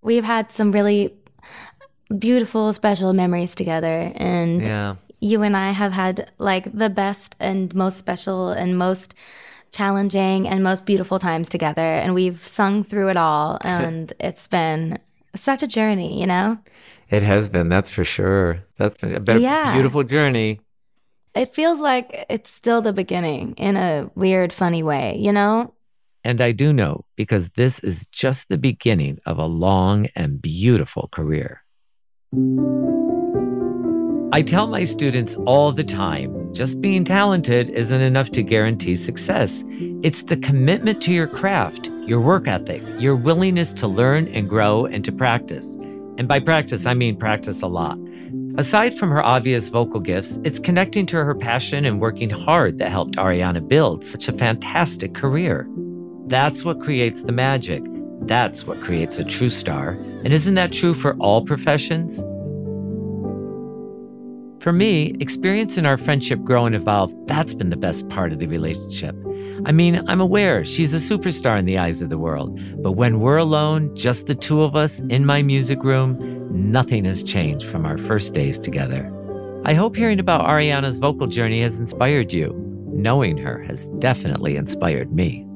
We've 0.02 0.24
had 0.24 0.50
some 0.50 0.72
really 0.72 1.14
beautiful, 2.16 2.72
special 2.72 3.12
memories 3.12 3.54
together. 3.54 4.12
And 4.14 4.62
yeah. 4.62 4.96
you 5.20 5.42
and 5.42 5.56
I 5.56 5.72
have 5.72 5.92
had 5.92 6.30
like 6.38 6.72
the 6.72 6.88
best 6.88 7.36
and 7.40 7.74
most 7.74 7.98
special 7.98 8.50
and 8.50 8.78
most 8.78 9.14
challenging 9.70 10.48
and 10.48 10.62
most 10.62 10.86
beautiful 10.86 11.18
times 11.18 11.48
together. 11.48 11.82
And 11.82 12.14
we've 12.14 12.38
sung 12.38 12.84
through 12.84 13.08
it 13.10 13.16
all. 13.16 13.58
And 13.64 14.12
it's 14.18 14.46
been 14.46 14.98
such 15.34 15.62
a 15.62 15.66
journey, 15.66 16.18
you 16.18 16.26
know? 16.26 16.58
It 17.10 17.22
has 17.22 17.48
been, 17.48 17.68
that's 17.68 17.90
for 17.90 18.04
sure. 18.04 18.64
That's 18.76 18.98
been 18.98 19.28
a 19.28 19.38
yeah. 19.38 19.74
beautiful 19.74 20.04
journey 20.04 20.60
it 21.38 21.54
feels 21.54 21.80
like 21.80 22.26
it's 22.28 22.50
still 22.50 22.82
the 22.82 22.92
beginning 22.92 23.54
in 23.54 23.76
a 23.76 24.10
weird, 24.14 24.52
funny 24.52 24.82
way, 24.82 25.16
you 25.18 25.32
know? 25.32 25.72
And 26.24 26.40
I 26.40 26.52
do 26.52 26.72
know 26.72 27.04
because 27.16 27.50
this 27.50 27.78
is 27.78 28.06
just 28.06 28.48
the 28.48 28.58
beginning 28.58 29.18
of 29.24 29.38
a 29.38 29.46
long 29.46 30.08
and 30.16 30.42
beautiful 30.42 31.08
career. 31.12 31.62
I 34.30 34.42
tell 34.42 34.66
my 34.66 34.84
students 34.84 35.36
all 35.46 35.72
the 35.72 35.84
time 35.84 36.52
just 36.52 36.80
being 36.80 37.04
talented 37.04 37.70
isn't 37.70 38.00
enough 38.00 38.30
to 38.32 38.42
guarantee 38.42 38.96
success. 38.96 39.64
It's 40.02 40.24
the 40.24 40.36
commitment 40.36 41.00
to 41.02 41.12
your 41.12 41.28
craft, 41.28 41.88
your 42.04 42.20
work 42.20 42.48
ethic, 42.48 42.82
your 42.98 43.16
willingness 43.16 43.72
to 43.74 43.86
learn 43.86 44.28
and 44.28 44.48
grow 44.48 44.86
and 44.86 45.04
to 45.04 45.12
practice. 45.12 45.76
And 46.18 46.26
by 46.26 46.40
practice, 46.40 46.84
I 46.84 46.94
mean 46.94 47.16
practice 47.16 47.62
a 47.62 47.68
lot. 47.68 47.96
Aside 48.58 48.98
from 48.98 49.10
her 49.10 49.24
obvious 49.24 49.68
vocal 49.68 50.00
gifts, 50.00 50.40
it's 50.42 50.58
connecting 50.58 51.06
to 51.06 51.16
her 51.24 51.32
passion 51.32 51.84
and 51.84 52.00
working 52.00 52.28
hard 52.28 52.78
that 52.78 52.90
helped 52.90 53.14
Ariana 53.14 53.66
build 53.66 54.04
such 54.04 54.26
a 54.26 54.32
fantastic 54.32 55.14
career. 55.14 55.68
That's 56.26 56.64
what 56.64 56.80
creates 56.80 57.22
the 57.22 57.30
magic. 57.30 57.84
That's 58.22 58.66
what 58.66 58.80
creates 58.80 59.16
a 59.16 59.22
true 59.22 59.48
star. 59.48 59.90
And 60.24 60.32
isn't 60.32 60.56
that 60.56 60.72
true 60.72 60.92
for 60.92 61.14
all 61.18 61.44
professions? 61.44 62.24
For 64.60 64.72
me, 64.72 65.14
experiencing 65.20 65.86
our 65.86 65.96
friendship 65.96 66.42
grow 66.42 66.66
and 66.66 66.74
evolve, 66.74 67.14
that's 67.26 67.54
been 67.54 67.70
the 67.70 67.76
best 67.76 68.08
part 68.08 68.32
of 68.32 68.40
the 68.40 68.48
relationship. 68.48 69.14
I 69.64 69.70
mean, 69.70 70.02
I'm 70.08 70.20
aware 70.20 70.64
she's 70.64 70.92
a 70.92 71.14
superstar 71.14 71.58
in 71.58 71.64
the 71.64 71.78
eyes 71.78 72.02
of 72.02 72.10
the 72.10 72.18
world, 72.18 72.58
but 72.82 72.92
when 72.92 73.20
we're 73.20 73.36
alone, 73.36 73.94
just 73.94 74.26
the 74.26 74.34
two 74.34 74.62
of 74.62 74.74
us 74.74 74.98
in 75.00 75.24
my 75.24 75.42
music 75.42 75.84
room, 75.84 76.18
nothing 76.72 77.04
has 77.04 77.22
changed 77.22 77.66
from 77.66 77.86
our 77.86 77.98
first 77.98 78.34
days 78.34 78.58
together. 78.58 79.14
I 79.64 79.74
hope 79.74 79.94
hearing 79.94 80.18
about 80.18 80.46
Ariana's 80.46 80.96
vocal 80.96 81.28
journey 81.28 81.62
has 81.62 81.78
inspired 81.78 82.32
you. 82.32 82.52
Knowing 82.86 83.36
her 83.38 83.62
has 83.62 83.86
definitely 84.00 84.56
inspired 84.56 85.12
me. 85.12 85.47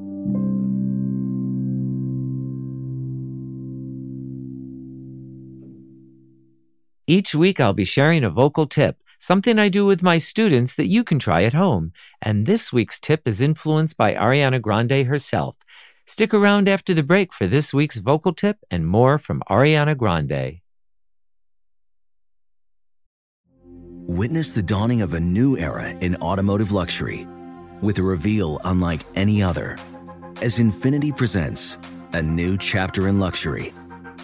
Each 7.13 7.35
week, 7.35 7.61
I'll 7.61 7.75
be 7.75 7.85
sharing 7.85 8.25
a 8.25 8.31
vocal 8.31 8.67
tip 8.67 8.97
something 9.19 9.59
I 9.59 9.69
do 9.69 9.85
with 9.85 10.03
my 10.03 10.17
students 10.17 10.75
that 10.77 10.87
you 10.87 11.05
can 11.05 11.19
try 11.19 11.43
at 11.43 11.53
home. 11.53 11.93
And 12.23 12.47
this 12.47 12.73
week's 12.73 12.99
tip 12.99 13.29
is 13.29 13.39
influenced 13.43 13.99
by 13.99 14.15
Ariana 14.15 14.63
Grande 14.63 15.07
herself. 15.07 15.57
Stick 16.07 16.33
around 16.33 16.71
after 16.71 16.95
the 16.95 17.03
break 17.03 17.35
for 17.35 17.47
this 17.47 17.75
week's 17.75 17.99
vocal 17.99 18.33
tip 18.33 18.57
and 18.71 18.87
more 18.87 19.19
from 19.19 19.43
Ariana 19.51 19.95
Grande. 19.95 20.61
Witness 24.21 24.55
the 24.55 24.63
dawning 24.63 25.03
of 25.03 25.13
a 25.13 25.21
new 25.21 25.59
era 25.59 25.91
in 26.01 26.17
automotive 26.17 26.73
luxury 26.73 27.27
with 27.83 27.99
a 27.99 28.03
reveal 28.03 28.59
unlike 28.65 29.03
any 29.17 29.43
other 29.43 29.77
as 30.41 30.59
Infiniti 30.59 31.15
presents 31.15 31.77
a 32.15 32.23
new 32.23 32.57
chapter 32.57 33.07
in 33.09 33.19
luxury, 33.19 33.73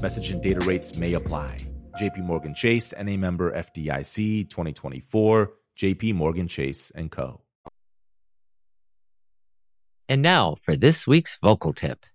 Message 0.00 0.30
and 0.30 0.40
data 0.40 0.60
rates 0.60 0.96
may 0.96 1.14
apply. 1.14 1.56
JP 2.00 2.18
Morgan 2.18 2.54
Chase 2.54 2.92
and 2.92 3.10
a 3.10 3.16
member 3.16 3.50
FDIC 3.52 4.48
2024, 4.48 5.52
JP 5.76 6.14
Morgan 6.14 6.46
Chase 6.46 6.92
and 6.94 7.10
Co. 7.10 7.40
And 10.08 10.22
now 10.22 10.54
for 10.54 10.76
this 10.76 11.06
week's 11.08 11.36
vocal 11.42 11.72
tip. 11.72 12.06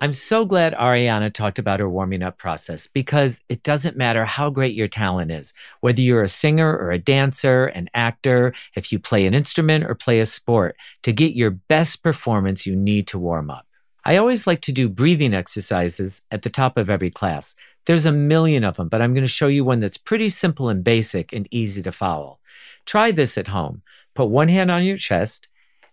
I'm 0.00 0.12
so 0.12 0.44
glad 0.44 0.74
Ariana 0.74 1.32
talked 1.32 1.58
about 1.58 1.80
her 1.80 1.90
warming 1.90 2.22
up 2.22 2.38
process 2.38 2.86
because 2.86 3.40
it 3.48 3.64
doesn't 3.64 3.96
matter 3.96 4.24
how 4.24 4.48
great 4.48 4.76
your 4.76 4.86
talent 4.86 5.32
is, 5.32 5.52
whether 5.80 6.00
you're 6.00 6.22
a 6.22 6.28
singer 6.28 6.70
or 6.70 6.92
a 6.92 7.00
dancer, 7.00 7.66
an 7.66 7.90
actor, 7.94 8.54
if 8.76 8.92
you 8.92 9.00
play 9.00 9.26
an 9.26 9.34
instrument 9.34 9.82
or 9.82 9.96
play 9.96 10.20
a 10.20 10.26
sport, 10.26 10.76
to 11.02 11.12
get 11.12 11.34
your 11.34 11.50
best 11.50 12.04
performance, 12.04 12.64
you 12.64 12.76
need 12.76 13.08
to 13.08 13.18
warm 13.18 13.50
up. 13.50 13.66
I 14.04 14.16
always 14.16 14.46
like 14.46 14.60
to 14.62 14.72
do 14.72 14.88
breathing 14.88 15.34
exercises 15.34 16.22
at 16.30 16.42
the 16.42 16.50
top 16.50 16.78
of 16.78 16.88
every 16.88 17.10
class. 17.10 17.56
There's 17.86 18.06
a 18.06 18.12
million 18.12 18.62
of 18.62 18.76
them, 18.76 18.88
but 18.88 19.02
I'm 19.02 19.14
going 19.14 19.24
to 19.24 19.28
show 19.28 19.48
you 19.48 19.64
one 19.64 19.80
that's 19.80 19.98
pretty 19.98 20.28
simple 20.28 20.68
and 20.68 20.84
basic 20.84 21.32
and 21.32 21.48
easy 21.50 21.82
to 21.82 21.90
follow. 21.90 22.38
Try 22.86 23.10
this 23.10 23.36
at 23.36 23.48
home. 23.48 23.82
Put 24.14 24.26
one 24.26 24.48
hand 24.48 24.70
on 24.70 24.84
your 24.84 24.96
chest, 24.96 25.48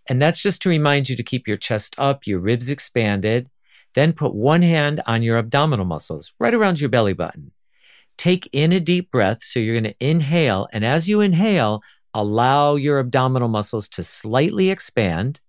and 0.08 0.22
that's 0.22 0.44
just 0.44 0.62
to 0.62 0.70
remind 0.70 1.10
you 1.10 1.16
to 1.16 1.24
keep 1.24 1.48
your 1.48 1.58
chest 1.58 1.96
up, 1.98 2.28
your 2.28 2.40
ribs 2.40 2.70
expanded, 2.70 3.50
then 3.96 4.14
put 4.14 4.36
one 4.36 4.62
hand 4.62 5.02
on 5.08 5.24
your 5.24 5.38
abdominal 5.38 5.86
muscles, 5.86 6.34
right 6.40 6.54
around 6.54 6.80
your 6.80 6.90
belly 6.90 7.14
button. 7.14 7.52
Take 8.18 8.48
in 8.52 8.72
a 8.72 8.80
deep 8.80 9.10
breath. 9.10 9.40
So 9.42 9.60
you're 9.60 9.80
going 9.80 9.94
to 9.94 10.06
inhale. 10.06 10.68
And 10.72 10.86
as 10.86 11.10
you 11.10 11.22
inhale, 11.22 11.82
allow 12.14 12.76
your 12.76 13.00
abdominal 13.00 13.48
muscles 13.48 13.90
to 13.90 14.04
slightly 14.04 14.70
expand. 14.70 15.42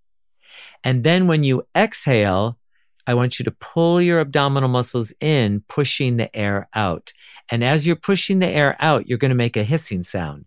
And 0.83 1.03
then 1.03 1.27
when 1.27 1.43
you 1.43 1.63
exhale, 1.75 2.57
I 3.05 3.13
want 3.13 3.39
you 3.39 3.45
to 3.45 3.51
pull 3.51 4.01
your 4.01 4.19
abdominal 4.19 4.69
muscles 4.69 5.13
in, 5.21 5.63
pushing 5.69 6.17
the 6.17 6.35
air 6.35 6.67
out. 6.73 7.13
And 7.49 7.63
as 7.63 7.87
you're 7.87 7.95
pushing 7.95 8.39
the 8.39 8.47
air 8.47 8.75
out, 8.79 9.07
you're 9.07 9.17
going 9.17 9.29
to 9.29 9.35
make 9.35 9.55
a 9.55 9.63
hissing 9.63 10.03
sound. 10.03 10.45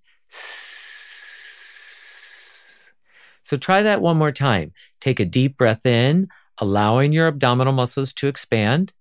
So 3.42 3.56
try 3.56 3.82
that 3.82 4.02
one 4.02 4.18
more 4.18 4.32
time. 4.32 4.72
Take 5.00 5.18
a 5.20 5.24
deep 5.24 5.56
breath 5.56 5.86
in 5.86 6.28
allowing 6.60 7.12
your 7.12 7.26
abdominal 7.26 7.72
muscles 7.72 8.12
to 8.12 8.28
expand, 8.28 8.92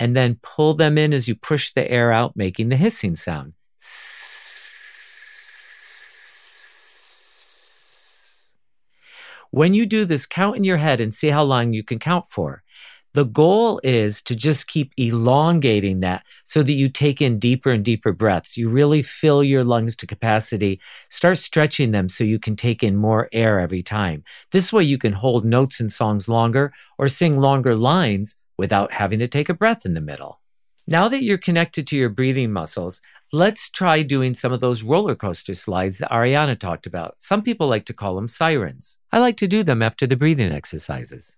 and 0.00 0.16
then 0.16 0.38
pull 0.42 0.74
them 0.74 0.98
in 0.98 1.12
as 1.12 1.28
you 1.28 1.34
push 1.36 1.72
the 1.72 1.88
air 1.90 2.12
out, 2.12 2.36
making 2.36 2.68
the 2.68 2.76
hissing 2.76 3.14
sound. 3.14 3.52
When 9.52 9.72
you 9.72 9.86
do 9.86 10.04
this, 10.04 10.26
count 10.26 10.56
in 10.56 10.64
your 10.64 10.78
head 10.78 11.00
and 11.00 11.14
see 11.14 11.28
how 11.28 11.44
long 11.44 11.72
you 11.72 11.84
can 11.84 12.00
count 12.00 12.24
for. 12.28 12.63
The 13.14 13.24
goal 13.24 13.80
is 13.84 14.20
to 14.22 14.34
just 14.34 14.66
keep 14.66 14.92
elongating 14.96 16.00
that 16.00 16.26
so 16.44 16.64
that 16.64 16.72
you 16.72 16.88
take 16.88 17.22
in 17.22 17.38
deeper 17.38 17.70
and 17.70 17.84
deeper 17.84 18.12
breaths. 18.12 18.56
You 18.56 18.68
really 18.68 19.02
fill 19.02 19.44
your 19.44 19.62
lungs 19.62 19.94
to 19.96 20.06
capacity. 20.06 20.80
Start 21.08 21.38
stretching 21.38 21.92
them 21.92 22.08
so 22.08 22.24
you 22.24 22.40
can 22.40 22.56
take 22.56 22.82
in 22.82 22.96
more 22.96 23.28
air 23.32 23.60
every 23.60 23.84
time. 23.84 24.24
This 24.50 24.72
way 24.72 24.82
you 24.82 24.98
can 24.98 25.12
hold 25.12 25.44
notes 25.44 25.78
and 25.78 25.92
songs 25.92 26.28
longer 26.28 26.72
or 26.98 27.06
sing 27.06 27.38
longer 27.38 27.76
lines 27.76 28.34
without 28.58 28.94
having 28.94 29.20
to 29.20 29.28
take 29.28 29.48
a 29.48 29.54
breath 29.54 29.86
in 29.86 29.94
the 29.94 30.00
middle. 30.00 30.40
Now 30.88 31.08
that 31.08 31.22
you're 31.22 31.38
connected 31.38 31.86
to 31.86 31.96
your 31.96 32.08
breathing 32.08 32.52
muscles, 32.52 33.00
let's 33.32 33.70
try 33.70 34.02
doing 34.02 34.34
some 34.34 34.52
of 34.52 34.58
those 34.58 34.82
roller 34.82 35.14
coaster 35.14 35.54
slides 35.54 35.98
that 35.98 36.10
Ariana 36.10 36.58
talked 36.58 36.84
about. 36.84 37.14
Some 37.20 37.42
people 37.42 37.68
like 37.68 37.84
to 37.84 37.94
call 37.94 38.16
them 38.16 38.26
sirens. 38.26 38.98
I 39.12 39.20
like 39.20 39.36
to 39.36 39.46
do 39.46 39.62
them 39.62 39.82
after 39.82 40.04
the 40.04 40.16
breathing 40.16 40.50
exercises. 40.50 41.36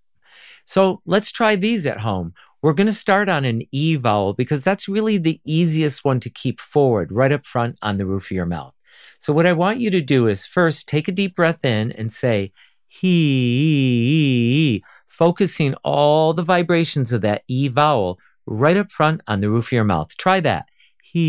So 0.65 1.01
let's 1.07 1.31
try 1.31 1.57
these 1.57 1.87
at 1.87 2.01
home. 2.01 2.35
We're 2.63 2.73
going 2.73 2.87
to 2.89 2.93
start 2.93 3.29
on 3.29 3.45
an 3.45 3.63
E 3.71 3.97
vowel 3.97 4.33
because 4.35 4.65
that's 4.65 4.89
really 4.89 5.19
the 5.19 5.41
easiest 5.47 6.05
one 6.05 6.21
to 6.21 6.31
keep 6.31 6.59
forward 6.61 7.13
right 7.13 7.33
up 7.33 7.47
front 7.47 7.79
on 7.83 7.99
the 7.99 8.07
roof 8.07 8.27
of 8.27 8.33
your 8.33 8.47
mouth. 8.47 8.75
So 9.19 9.33
what 9.33 9.47
I 9.47 9.53
want 9.53 9.79
you 9.79 9.91
to 9.91 10.01
do 10.01 10.27
is 10.27 10.47
first 10.47 10.89
take 10.89 11.07
a 11.07 11.13
deep 11.13 11.37
breath 11.37 11.65
in 11.65 11.93
and 11.93 12.13
say 12.13 12.53
he, 12.89 14.83
focusing 15.07 15.75
all 15.85 16.33
the 16.33 16.43
vibrations 16.43 17.13
of 17.13 17.21
that 17.23 17.43
E 17.49 17.69
vowel 17.69 18.19
right 18.47 18.77
up 18.77 18.91
front 18.91 19.21
on 19.27 19.41
the 19.41 19.51
roof 19.51 19.67
of 19.67 19.73
your 19.73 19.85
mouth. 19.85 20.17
Try 20.17 20.41
that. 20.41 20.67
He. 21.03 21.27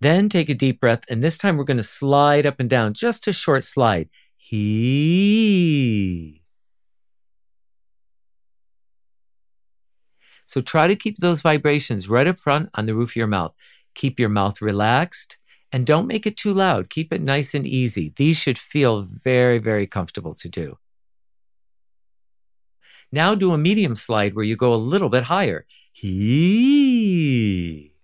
Then 0.00 0.28
take 0.28 0.50
a 0.50 0.54
deep 0.54 0.80
breath, 0.80 1.04
and 1.08 1.22
this 1.22 1.38
time 1.38 1.56
we're 1.56 1.64
going 1.64 1.76
to 1.78 1.82
slide 1.82 2.46
up 2.46 2.60
and 2.60 2.68
down, 2.68 2.94
just 2.94 3.26
a 3.26 3.32
short 3.32 3.64
slide. 3.64 4.08
He. 4.36 6.42
So 10.44 10.60
try 10.60 10.86
to 10.86 10.94
keep 10.94 11.18
those 11.18 11.40
vibrations 11.40 12.08
right 12.08 12.26
up 12.26 12.38
front 12.38 12.70
on 12.74 12.86
the 12.86 12.94
roof 12.94 13.10
of 13.10 13.16
your 13.16 13.26
mouth. 13.26 13.54
Keep 13.94 14.20
your 14.20 14.28
mouth 14.28 14.62
relaxed 14.62 15.38
and 15.72 15.84
don't 15.84 16.06
make 16.06 16.26
it 16.26 16.36
too 16.36 16.54
loud. 16.54 16.88
Keep 16.88 17.12
it 17.12 17.20
nice 17.20 17.54
and 17.54 17.66
easy. 17.66 18.12
These 18.14 18.36
should 18.36 18.58
feel 18.58 19.02
very, 19.02 19.58
very 19.58 19.88
comfortable 19.88 20.34
to 20.34 20.48
do. 20.48 20.78
Now 23.10 23.34
do 23.34 23.52
a 23.52 23.58
medium 23.58 23.96
slide 23.96 24.34
where 24.34 24.44
you 24.44 24.54
go 24.54 24.72
a 24.72 24.76
little 24.76 25.08
bit 25.08 25.24
higher. 25.24 25.66
He. 25.92 27.95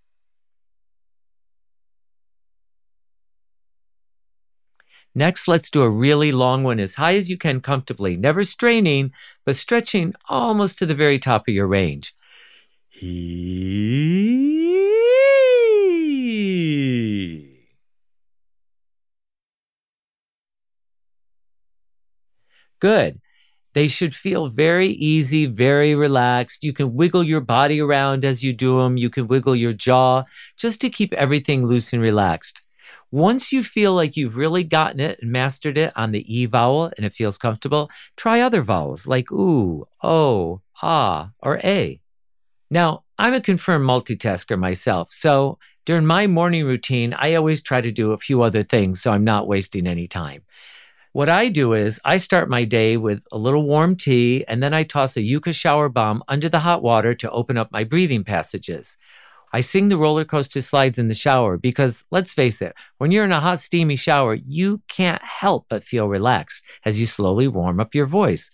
Next, 5.14 5.46
let's 5.46 5.70
do 5.70 5.82
a 5.82 5.90
really 5.90 6.32
long 6.32 6.62
one 6.62 6.80
as 6.80 6.94
high 6.94 7.14
as 7.16 7.28
you 7.28 7.36
can 7.36 7.60
comfortably, 7.60 8.16
never 8.16 8.44
straining, 8.44 9.12
but 9.44 9.56
stretching 9.56 10.14
almost 10.28 10.78
to 10.78 10.86
the 10.86 10.94
very 10.94 11.18
top 11.18 11.48
of 11.48 11.54
your 11.54 11.66
range. 11.66 12.14
Good. 22.80 23.20
They 23.74 23.88
should 23.88 24.14
feel 24.14 24.48
very 24.48 24.88
easy, 24.88 25.46
very 25.46 25.94
relaxed. 25.94 26.64
You 26.64 26.72
can 26.72 26.94
wiggle 26.94 27.22
your 27.22 27.40
body 27.40 27.80
around 27.80 28.24
as 28.24 28.42
you 28.42 28.52
do 28.52 28.78
them. 28.78 28.96
You 28.98 29.08
can 29.08 29.26
wiggle 29.26 29.56
your 29.56 29.72
jaw 29.72 30.24
just 30.58 30.80
to 30.82 30.90
keep 30.90 31.12
everything 31.14 31.66
loose 31.66 31.92
and 31.92 32.02
relaxed. 32.02 32.62
Once 33.12 33.52
you 33.52 33.62
feel 33.62 33.94
like 33.94 34.16
you've 34.16 34.38
really 34.38 34.64
gotten 34.64 34.98
it 34.98 35.18
and 35.20 35.30
mastered 35.30 35.76
it 35.76 35.92
on 35.94 36.12
the 36.12 36.24
E 36.34 36.46
vowel 36.46 36.90
and 36.96 37.04
it 37.04 37.12
feels 37.12 37.36
comfortable, 37.36 37.90
try 38.16 38.40
other 38.40 38.62
vowels 38.62 39.06
like 39.06 39.30
ooh, 39.30 39.84
oh, 40.02 40.62
ah, 40.80 41.30
or 41.40 41.60
a. 41.62 42.00
Now, 42.70 43.04
I'm 43.18 43.34
a 43.34 43.40
confirmed 43.42 43.86
multitasker 43.86 44.58
myself, 44.58 45.12
so 45.12 45.58
during 45.84 46.06
my 46.06 46.26
morning 46.26 46.64
routine, 46.64 47.12
I 47.12 47.34
always 47.34 47.60
try 47.60 47.82
to 47.82 47.92
do 47.92 48.12
a 48.12 48.18
few 48.18 48.40
other 48.40 48.62
things 48.62 49.02
so 49.02 49.12
I'm 49.12 49.24
not 49.24 49.46
wasting 49.46 49.86
any 49.86 50.08
time. 50.08 50.42
What 51.12 51.28
I 51.28 51.50
do 51.50 51.74
is 51.74 52.00
I 52.06 52.16
start 52.16 52.48
my 52.48 52.64
day 52.64 52.96
with 52.96 53.22
a 53.30 53.36
little 53.36 53.66
warm 53.66 53.96
tea 53.96 54.42
and 54.48 54.62
then 54.62 54.72
I 54.72 54.84
toss 54.84 55.18
a 55.18 55.22
Yucca 55.22 55.52
shower 55.52 55.90
bomb 55.90 56.22
under 56.28 56.48
the 56.48 56.60
hot 56.60 56.82
water 56.82 57.14
to 57.16 57.30
open 57.30 57.58
up 57.58 57.70
my 57.70 57.84
breathing 57.84 58.24
passages. 58.24 58.96
I 59.52 59.60
sing 59.60 59.88
the 59.88 59.98
roller 59.98 60.24
coaster 60.24 60.62
slides 60.62 60.98
in 60.98 61.08
the 61.08 61.14
shower 61.14 61.58
because 61.58 62.04
let's 62.10 62.32
face 62.32 62.62
it, 62.62 62.74
when 62.96 63.10
you're 63.10 63.24
in 63.24 63.32
a 63.32 63.40
hot, 63.40 63.58
steamy 63.58 63.96
shower, 63.96 64.34
you 64.34 64.80
can't 64.88 65.22
help 65.22 65.66
but 65.68 65.84
feel 65.84 66.08
relaxed 66.08 66.64
as 66.86 66.98
you 66.98 67.04
slowly 67.04 67.46
warm 67.46 67.78
up 67.78 67.94
your 67.94 68.06
voice. 68.06 68.50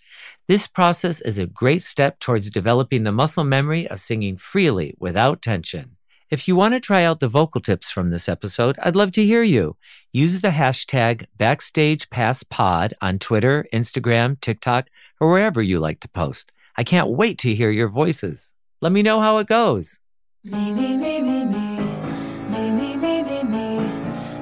This 0.47 0.67
process 0.67 1.21
is 1.21 1.39
a 1.39 1.45
great 1.45 1.81
step 1.83 2.19
towards 2.19 2.49
developing 2.49 3.03
the 3.03 3.13
muscle 3.13 3.45
memory 3.45 3.87
of 3.87 3.99
singing 3.99 4.35
freely 4.35 4.93
without 4.99 5.41
tension. 5.41 5.95
If 6.29 6.47
you 6.47 6.55
want 6.55 6.75
to 6.75 6.79
try 6.79 7.03
out 7.03 7.19
the 7.19 7.27
vocal 7.27 7.61
tips 7.61 7.89
from 7.89 8.09
this 8.09 8.29
episode, 8.29 8.77
I'd 8.83 8.95
love 8.95 9.11
to 9.13 9.25
hear 9.25 9.41
you. 9.41 9.77
Use 10.11 10.41
the 10.41 10.49
hashtag 10.49 11.25
BackstagePassPod 11.39 12.93
on 13.01 13.19
Twitter, 13.19 13.65
Instagram, 13.73 14.39
TikTok, 14.39 14.89
or 15.19 15.31
wherever 15.31 15.61
you 15.61 15.79
like 15.79 16.01
to 16.01 16.09
post. 16.09 16.51
I 16.75 16.83
can't 16.83 17.09
wait 17.09 17.39
to 17.39 17.55
hear 17.55 17.71
your 17.71 17.87
voices. 17.87 18.53
Let 18.79 18.91
me 18.91 19.01
know 19.01 19.21
how 19.21 19.39
it 19.39 19.47
goes. 19.47 20.01
Me, 20.51 20.73
me, 20.73 20.97
me, 20.97 21.21
me, 21.21 21.45
me. 21.45 21.77
Me, 22.49 22.71
me, 22.71 22.97
me, 22.97 23.21
me, 23.21 23.43
me. 23.43 23.77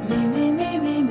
Me, 0.07 0.25
me, 0.25 0.51
me, 0.53 0.79
me, 0.79 1.01
me. 1.01 1.09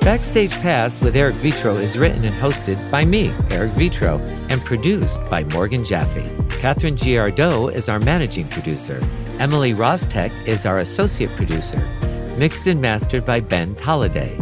Backstage 0.00 0.52
Pass 0.60 1.00
with 1.00 1.16
Eric 1.16 1.34
Vetro 1.36 1.80
is 1.82 1.98
written 1.98 2.24
and 2.24 2.36
hosted 2.36 2.78
by 2.88 3.04
me, 3.04 3.32
Eric 3.50 3.72
Vetro, 3.72 4.20
and 4.48 4.64
produced 4.64 5.18
by 5.28 5.42
Morgan 5.44 5.82
Jaffe. 5.82 6.30
Catherine 6.50 6.94
Girardeau 6.94 7.66
is 7.66 7.88
our 7.88 7.98
managing 7.98 8.46
producer. 8.46 9.00
Emily 9.40 9.74
Rostek 9.74 10.30
is 10.46 10.66
our 10.66 10.78
associate 10.78 11.34
producer. 11.34 11.84
Mixed 12.38 12.68
and 12.68 12.80
mastered 12.80 13.26
by 13.26 13.40
Ben 13.40 13.74
Tolliday. 13.74 14.38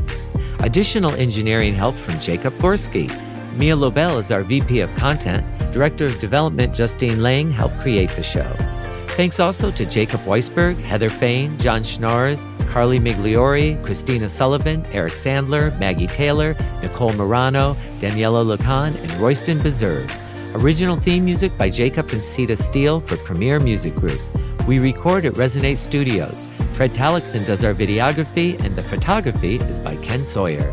Additional 0.58 1.12
engineering 1.12 1.72
help 1.72 1.94
from 1.94 2.20
Jacob 2.20 2.52
Gorski. 2.54 3.08
Mia 3.56 3.74
Lobel 3.74 4.18
is 4.18 4.30
our 4.30 4.42
VP 4.42 4.80
of 4.80 4.94
Content. 4.96 5.42
Director 5.72 6.04
of 6.04 6.20
Development 6.20 6.74
Justine 6.74 7.22
Lang 7.22 7.50
helped 7.50 7.80
create 7.80 8.10
the 8.10 8.22
show. 8.22 8.44
Thanks 9.16 9.40
also 9.40 9.70
to 9.70 9.86
Jacob 9.86 10.20
Weisberg, 10.20 10.76
Heather 10.76 11.08
Fain, 11.08 11.56
John 11.56 11.80
Schnars, 11.80 12.44
Carly 12.68 13.00
Migliori, 13.00 13.82
Christina 13.82 14.28
Sullivan, 14.28 14.84
Eric 14.92 15.14
Sandler, 15.14 15.78
Maggie 15.80 16.06
Taylor, 16.06 16.54
Nicole 16.82 17.14
Morano, 17.14 17.74
Daniella 17.98 18.44
Lakhan, 18.44 18.94
and 18.94 19.10
Royston 19.14 19.62
Beserve. 19.62 20.14
Original 20.56 20.98
theme 20.98 21.24
music 21.24 21.56
by 21.56 21.70
Jacob 21.70 22.10
and 22.10 22.22
Sita 22.22 22.56
Steele 22.56 23.00
for 23.00 23.16
Premier 23.16 23.58
Music 23.58 23.94
Group. 23.94 24.20
We 24.66 24.80
record 24.80 25.24
at 25.24 25.32
Resonate 25.32 25.78
Studios. 25.78 26.46
Fred 26.74 26.92
Tallickson 26.92 27.46
does 27.46 27.64
our 27.64 27.72
videography, 27.72 28.60
and 28.62 28.76
the 28.76 28.82
photography 28.82 29.56
is 29.56 29.80
by 29.80 29.96
Ken 29.96 30.26
Sawyer. 30.26 30.70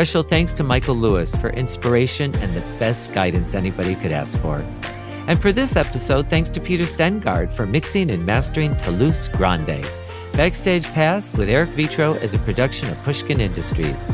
Special 0.00 0.22
thanks 0.22 0.54
to 0.54 0.64
Michael 0.64 0.94
Lewis 0.94 1.36
for 1.36 1.50
inspiration 1.50 2.34
and 2.36 2.54
the 2.54 2.62
best 2.78 3.12
guidance 3.12 3.54
anybody 3.54 3.94
could 3.94 4.12
ask 4.12 4.38
for. 4.38 4.64
And 5.26 5.38
for 5.38 5.52
this 5.52 5.76
episode, 5.76 6.30
thanks 6.30 6.48
to 6.52 6.58
Peter 6.58 6.84
Stengard 6.84 7.52
for 7.52 7.66
mixing 7.66 8.10
and 8.10 8.24
mastering 8.24 8.74
Toulouse 8.78 9.28
Grande. 9.28 9.86
Backstage 10.32 10.86
Pass 10.94 11.34
with 11.34 11.50
Eric 11.50 11.68
Vetro 11.70 12.18
is 12.22 12.32
a 12.32 12.38
production 12.38 12.88
of 12.88 12.96
Pushkin 13.02 13.42
Industries. 13.42 14.06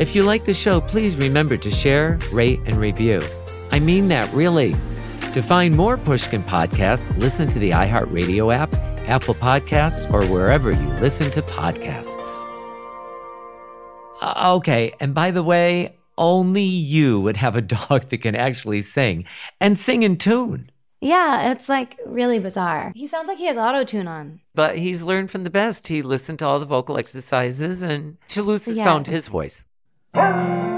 If 0.00 0.16
you 0.16 0.24
like 0.24 0.44
the 0.44 0.52
show, 0.52 0.80
please 0.80 1.14
remember 1.14 1.56
to 1.56 1.70
share, 1.70 2.18
rate, 2.32 2.58
and 2.66 2.74
review. 2.74 3.22
I 3.70 3.78
mean 3.78 4.08
that 4.08 4.28
really. 4.34 4.74
To 5.34 5.40
find 5.40 5.76
more 5.76 5.96
Pushkin 5.96 6.42
podcasts, 6.42 7.16
listen 7.16 7.46
to 7.50 7.60
the 7.60 7.70
iHeartRadio 7.70 8.52
app, 8.52 8.74
Apple 9.08 9.36
Podcasts, 9.36 10.12
or 10.12 10.26
wherever 10.26 10.72
you 10.72 10.88
listen 10.94 11.30
to 11.30 11.42
podcasts. 11.42 12.47
Uh, 14.20 14.54
okay, 14.56 14.92
and 15.00 15.14
by 15.14 15.30
the 15.30 15.42
way, 15.42 15.96
only 16.16 16.62
you 16.62 17.20
would 17.20 17.36
have 17.36 17.54
a 17.56 17.60
dog 17.76 18.02
that 18.08 18.18
can 18.22 18.34
actually 18.34 18.80
sing 18.82 19.24
and 19.60 19.78
sing 19.78 20.02
in 20.02 20.16
tune. 20.16 20.70
Yeah, 21.00 21.52
it's 21.52 21.68
like 21.68 21.96
really 22.04 22.40
bizarre. 22.40 22.92
He 22.96 23.06
sounds 23.06 23.28
like 23.28 23.38
he 23.38 23.46
has 23.46 23.56
auto 23.56 23.84
tune 23.84 24.08
on. 24.08 24.40
But 24.54 24.78
he's 24.78 25.02
learned 25.02 25.30
from 25.30 25.44
the 25.44 25.50
best. 25.50 25.86
He 25.86 26.02
listened 26.02 26.40
to 26.40 26.46
all 26.46 26.58
the 26.58 26.66
vocal 26.66 26.98
exercises 26.98 27.84
and 27.84 28.16
Toulouse 28.26 28.66
has 28.66 28.78
Yeah. 28.78 28.84
found 28.84 29.06
his 29.06 29.28
voice. 29.28 29.64